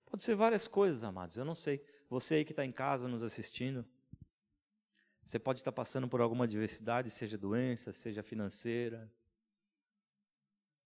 Pode 0.06 0.22
ser 0.22 0.36
várias 0.36 0.68
coisas, 0.68 1.02
amados, 1.02 1.36
eu 1.36 1.44
não 1.44 1.56
sei. 1.56 1.84
Você 2.08 2.36
aí 2.36 2.44
que 2.44 2.52
está 2.52 2.64
em 2.64 2.70
casa 2.70 3.08
nos 3.08 3.24
assistindo, 3.24 3.84
você 5.24 5.40
pode 5.40 5.58
estar 5.58 5.72
passando 5.72 6.06
por 6.06 6.20
alguma 6.20 6.44
adversidade, 6.44 7.10
seja 7.10 7.36
doença, 7.36 7.92
seja 7.92 8.22
financeira, 8.22 9.12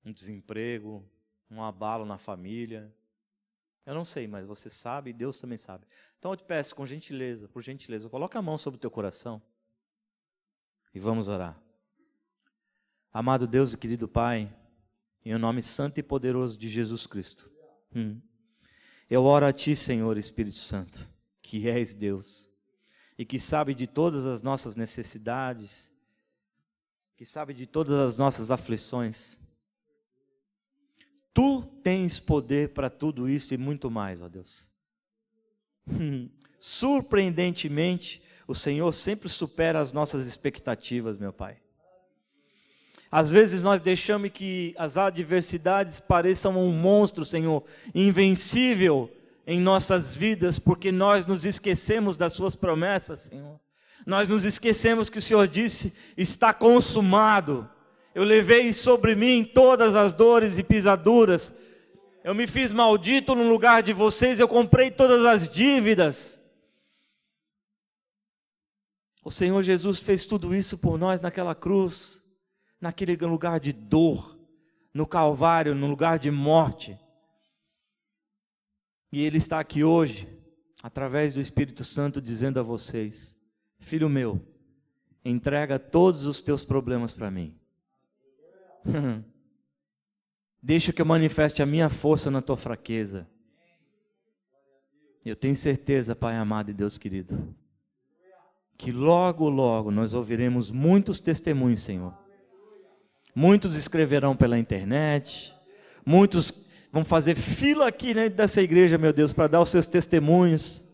um 0.03 0.11
desemprego, 0.11 1.07
um 1.51 1.63
abalo 1.63 2.07
na 2.07 2.17
família. 2.17 2.91
Eu 3.91 3.97
não 3.97 4.05
sei, 4.05 4.29
mas 4.29 4.47
você 4.47 4.71
sabe 4.71 5.11
e 5.11 5.13
Deus 5.13 5.41
também 5.41 5.59
sabe. 5.59 5.85
Então 6.17 6.31
eu 6.31 6.37
te 6.37 6.45
peço, 6.45 6.77
com 6.77 6.87
gentileza, 6.87 7.49
por 7.49 7.61
gentileza, 7.61 8.09
coloque 8.09 8.39
a 8.39 8.43
mão 8.43 8.57
sobre 8.57 8.79
o 8.79 8.81
teu 8.81 8.89
coração 8.89 9.43
e 10.95 11.01
vamos 11.01 11.27
orar. 11.27 11.61
Amado 13.13 13.49
Deus 13.49 13.73
e 13.73 13.77
querido 13.77 14.07
Pai, 14.07 14.49
em 15.25 15.37
nome 15.37 15.61
santo 15.61 15.99
e 15.99 16.05
poderoso 16.05 16.57
de 16.57 16.69
Jesus 16.69 17.05
Cristo, 17.05 17.51
hum, 17.93 18.21
eu 19.11 19.25
oro 19.25 19.45
a 19.45 19.53
Ti, 19.53 19.75
Senhor 19.75 20.17
Espírito 20.17 20.59
Santo, 20.59 21.05
que 21.43 21.69
és 21.69 21.93
Deus 21.93 22.49
e 23.19 23.25
que 23.25 23.41
sabe 23.41 23.75
de 23.75 23.89
todas 23.89 24.25
as 24.25 24.41
nossas 24.41 24.77
necessidades, 24.77 25.93
que 27.17 27.27
sabe 27.27 27.53
de 27.53 27.67
todas 27.67 27.95
as 27.95 28.17
nossas 28.17 28.53
aflições. 28.53 29.37
Tu 31.33 31.63
tens 31.83 32.19
poder 32.19 32.71
para 32.71 32.91
tudo 32.91 33.29
isso 33.29 33.55
e 33.55 33.59
muito 33.59 33.91
mais, 33.91 34.21
ó 34.21 34.29
Deus. 34.29 34.69
Surpreendentemente, 36.61 38.23
o 38.47 38.55
Senhor 38.55 38.93
sempre 38.93 39.29
supera 39.29 39.81
as 39.81 39.93
nossas 39.93 40.27
expectativas, 40.27 41.17
meu 41.19 41.33
Pai. 41.33 41.57
Às 43.11 43.31
vezes 43.31 43.63
nós 43.63 43.81
deixamos 43.81 44.31
que 44.31 44.75
as 44.79 44.97
adversidades 44.97 45.99
pareçam 45.99 46.57
um 46.57 46.73
monstro, 46.73 47.25
Senhor, 47.25 47.65
invencível, 47.95 49.11
em 49.47 49.61
nossas 49.61 50.15
vidas, 50.15 50.59
porque 50.61 50.93
nós 50.93 51.27
nos 51.27 51.45
esquecemos 51.45 52.17
das 52.17 52.35
Suas 52.35 52.55
promessas, 52.55 53.21
Senhor. 53.21 53.59
Nós 54.07 54.29
nos 54.29 54.45
esquecemos 54.45 55.11
que 55.11 55.19
o 55.19 55.23
Senhor 55.23 55.47
disse: 55.49 55.93
está 56.17 56.55
consumado. 56.55 57.69
Eu 58.15 58.25
levei 58.25 58.73
sobre 58.73 59.15
mim 59.15 59.45
todas 59.45 59.95
as 59.95 60.13
dores 60.13 60.59
e 60.59 60.65
pisaduras. 60.65 61.55
Eu 62.25 62.35
me 62.35 62.47
fiz 62.47 62.73
maldito 62.73 63.35
no 63.35 63.49
lugar 63.49 63.83
de 63.83 63.93
vocês, 63.93 64.41
eu 64.41 64.49
comprei 64.49 64.91
todas 64.91 65.25
as 65.25 65.49
dívidas. 65.49 66.39
O 69.23 69.31
Senhor 69.31 69.63
Jesus 69.63 70.01
fez 70.01 70.27
tudo 70.27 70.55
isso 70.55 70.77
por 70.77 70.99
nós 70.99 71.21
naquela 71.21 71.55
cruz, 71.55 72.23
naquele 72.81 73.17
lugar 73.17 73.61
de 73.61 73.73
dor, 73.73 74.39
no 74.93 75.07
Calvário, 75.07 75.75
no 75.75 75.87
lugar 75.87 76.19
de 76.19 76.31
morte. 76.31 76.99
E 79.13 79.25
Ele 79.25 79.37
está 79.37 79.61
aqui 79.61 79.85
hoje, 79.85 80.29
através 80.83 81.35
do 81.35 81.41
Espírito 81.41 81.85
Santo, 81.85 82.21
dizendo 82.21 82.59
a 82.59 82.63
vocês: 82.63 83.39
Filho 83.79 84.09
meu, 84.09 84.41
entrega 85.25 85.79
todos 85.79 86.27
os 86.27 86.41
teus 86.41 86.65
problemas 86.65 87.15
para 87.15 87.31
mim. 87.31 87.60
Deixa 90.63 90.93
que 90.93 91.01
eu 91.01 91.07
manifeste 91.07 91.63
a 91.63 91.67
minha 91.67 91.89
força 91.89 92.31
na 92.31 92.43
tua 92.43 92.57
fraqueza. 92.57 93.27
Eu 95.25 95.37
tenho 95.37 95.55
certeza, 95.55 96.17
Pai 96.17 96.37
amado 96.37 96.71
e 96.71 96.75
Deus 96.75 96.97
querido, 96.97 97.55
que 98.77 98.91
logo, 98.91 99.49
logo 99.49 99.91
nós 99.91 100.15
ouviremos 100.15 100.71
muitos 100.71 101.21
testemunhos, 101.21 101.83
Senhor. 101.83 102.15
Muitos 103.35 103.75
escreverão 103.75 104.35
pela 104.35 104.59
internet, 104.59 105.55
muitos 106.05 106.53
vão 106.91 107.05
fazer 107.05 107.37
fila 107.37 107.87
aqui 107.89 108.13
dentro 108.15 108.37
dessa 108.37 108.61
igreja, 108.61 108.99
meu 108.99 109.13
Deus, 109.13 109.33
para 109.33 109.47
dar 109.47 109.61
os 109.61 109.69
seus 109.69 109.87
testemunhos 109.87 110.85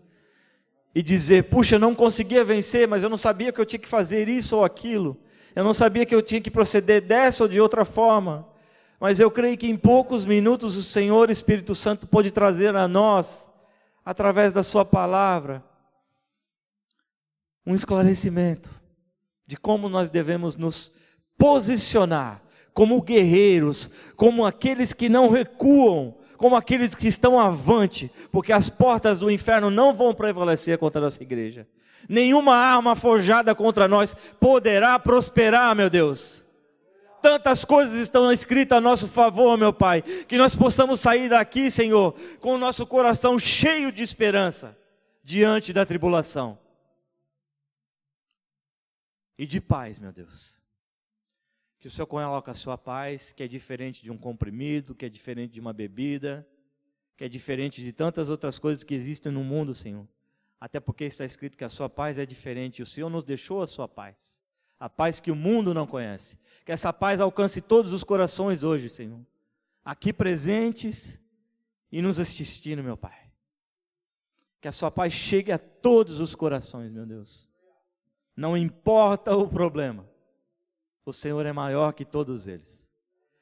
e 0.95 1.03
dizer: 1.03 1.45
puxa, 1.45 1.79
não 1.79 1.95
conseguia 1.95 2.45
vencer, 2.45 2.89
mas 2.89 3.03
eu 3.03 3.09
não 3.09 3.17
sabia 3.17 3.53
que 3.53 3.61
eu 3.61 3.67
tinha 3.67 3.81
que 3.81 3.89
fazer 3.89 4.29
isso 4.29 4.57
ou 4.57 4.65
aquilo, 4.65 5.17
eu 5.57 5.65
não 5.65 5.75
sabia 5.75 6.07
que 6.07 6.15
eu 6.15 6.23
tinha 6.23 6.41
que 6.41 6.51
proceder 6.51 7.01
dessa 7.01 7.43
ou 7.43 7.49
de 7.49 7.61
outra 7.61 7.85
forma. 7.85 8.47
Mas 9.01 9.19
eu 9.19 9.31
creio 9.31 9.59
que 9.59 9.67
em 9.67 9.77
poucos 9.77 10.25
minutos 10.25 10.77
o 10.77 10.83
Senhor 10.83 11.29
Espírito 11.31 11.75
Santo 11.75 12.07
pode 12.07 12.31
trazer 12.31 12.77
a 12.77 12.87
nós, 12.87 13.51
através 14.05 14.55
da 14.55 14.63
Sua 14.63 14.85
palavra, 14.85 15.65
um 17.67 17.75
esclarecimento 17.75 18.71
de 19.45 19.57
como 19.57 19.89
nós 19.89 20.11
devemos 20.11 20.55
nos 20.55 20.93
posicionar 21.37 22.47
como 22.77 23.01
guerreiros, 23.01 23.89
como 24.17 24.45
aqueles 24.45 24.93
que 24.93 25.09
não 25.09 25.31
recuam, 25.31 26.15
como 26.37 26.55
aqueles 26.55 26.95
que 26.95 27.09
estão 27.09 27.41
avante, 27.41 28.13
porque 28.31 28.53
as 28.53 28.69
portas 28.69 29.19
do 29.19 29.31
inferno 29.31 29.71
não 29.71 29.95
vão 29.95 30.15
prevalecer 30.15 30.77
contra 30.77 31.01
a 31.01 31.05
nossa 31.05 31.23
igreja. 31.23 31.67
Nenhuma 32.09 32.55
arma 32.55 32.95
forjada 32.95 33.55
contra 33.55 33.89
nós 33.89 34.15
poderá 34.39 34.99
prosperar, 34.99 35.75
meu 35.75 35.91
Deus. 35.91 36.45
Tantas 37.23 37.65
coisas 37.65 37.97
estão 37.97 38.31
escritas 38.31 38.79
a 38.79 38.81
nosso 38.81 39.09
favor, 39.09 39.57
meu 39.57 39.73
Pai, 39.73 40.03
que 40.03 40.37
nós 40.39 40.55
possamos 40.55 41.01
sair 41.01 41.29
daqui, 41.29 41.71
Senhor, 41.71 42.13
com 42.41 42.55
o 42.55 42.59
nosso 42.59 42.87
coração 42.87 43.39
cheio 43.39 43.91
de 43.91 44.03
esperança 44.03 44.77
diante 45.25 45.73
da 45.73 45.85
tribulação 45.85 46.59
e 49.37 49.45
de 49.45 49.61
paz, 49.61 49.99
meu 49.99 50.13
Deus 50.13 50.57
que 51.87 51.89
o 51.89 51.91
Senhor 51.93 52.07
coloca 52.09 52.51
a 52.51 52.55
sua 52.55 52.77
paz, 52.77 53.33
que 53.33 53.45
é 53.45 53.47
diferente 53.47 54.03
de 54.03 54.11
um 54.11 54.19
comprimido, 54.19 54.93
que 54.93 55.07
é 55.07 55.09
diferente 55.09 55.53
de 55.53 55.61
uma 55.61 55.73
bebida, 55.73 56.45
que 57.17 57.23
é 57.23 57.29
diferente 57.29 57.81
de 57.81 57.93
tantas 57.93 58.29
outras 58.29 58.59
coisas 58.59 58.83
que 58.83 58.93
existem 58.93 59.31
no 59.31 59.45
mundo, 59.45 59.73
Senhor. 59.73 60.05
Até 60.61 60.81
porque 60.81 61.05
está 61.05 61.25
escrito 61.25 61.57
que 61.57 61.65
a 61.65 61.69
sua 61.69 61.89
paz 61.89 62.19
é 62.19 62.27
diferente. 62.27 62.83
O 62.83 62.87
Senhor 62.87 63.11
nos 63.11 63.25
deixou 63.25 63.63
a 63.63 63.67
sua 63.67 63.87
paz. 63.87 64.41
A 64.79 64.89
paz 64.89 65.21
que 65.21 65.31
o 65.31 65.37
mundo 65.37 65.75
não 65.75 65.87
conhece. 65.87 66.39
Que 66.65 66.73
essa 66.73 66.93
paz 66.93 67.21
alcance 67.21 67.61
todos 67.61 67.93
os 67.93 68.03
corações 68.03 68.63
hoje, 68.63 68.89
Senhor. 68.89 69.21
Aqui 69.85 70.13
presentes 70.13 71.21
e 71.93 72.03
nos 72.03 72.19
assistindo, 72.19 72.83
meu 72.83 72.97
Pai. 72.97 73.31
Que 74.61 74.69
a 74.69 74.73
sua 74.73 74.91
paz 74.91 75.13
chegue 75.13 75.53
a 75.53 75.59
todos 75.59 76.21
os 76.21 76.35
corações, 76.35 76.91
meu 76.91 77.07
Deus. 77.07 77.49
Não 78.37 78.57
importa 78.57 79.35
o 79.37 79.49
problema 79.49 80.07
o 81.07 81.13
Senhor 81.13 81.47
é 81.47 81.53
maior 81.53 81.93
que 81.93 82.05
todos 82.05 82.49
eles. 82.49 82.91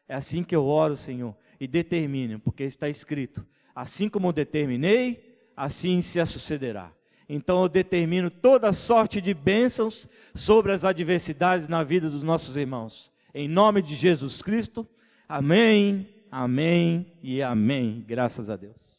É 0.06 0.14
assim 0.14 0.44
que 0.44 0.54
eu 0.54 0.66
oro, 0.66 0.96
Senhor, 0.96 1.34
e 1.58 1.66
determino, 1.66 2.38
porque 2.38 2.62
está 2.62 2.90
escrito: 2.90 3.44
assim 3.74 4.08
como 4.08 4.32
determinei, 4.34 5.50
assim 5.56 6.02
se 6.02 6.24
sucederá. 6.26 6.92
Então 7.28 7.62
eu 7.62 7.68
determino 7.68 8.30
toda 8.30 8.72
sorte 8.72 9.20
de 9.20 9.32
bênçãos 9.32 10.08
sobre 10.34 10.72
as 10.72 10.84
adversidades 10.84 11.68
na 11.68 11.82
vida 11.82 12.10
dos 12.10 12.22
nossos 12.22 12.56
irmãos. 12.56 13.12
Em 13.34 13.48
nome 13.48 13.82
de 13.82 13.94
Jesus 13.94 14.42
Cristo. 14.42 14.86
Amém, 15.28 16.08
amém 16.30 17.12
e 17.22 17.42
amém. 17.42 18.04
Graças 18.06 18.50
a 18.50 18.56
Deus. 18.56 18.93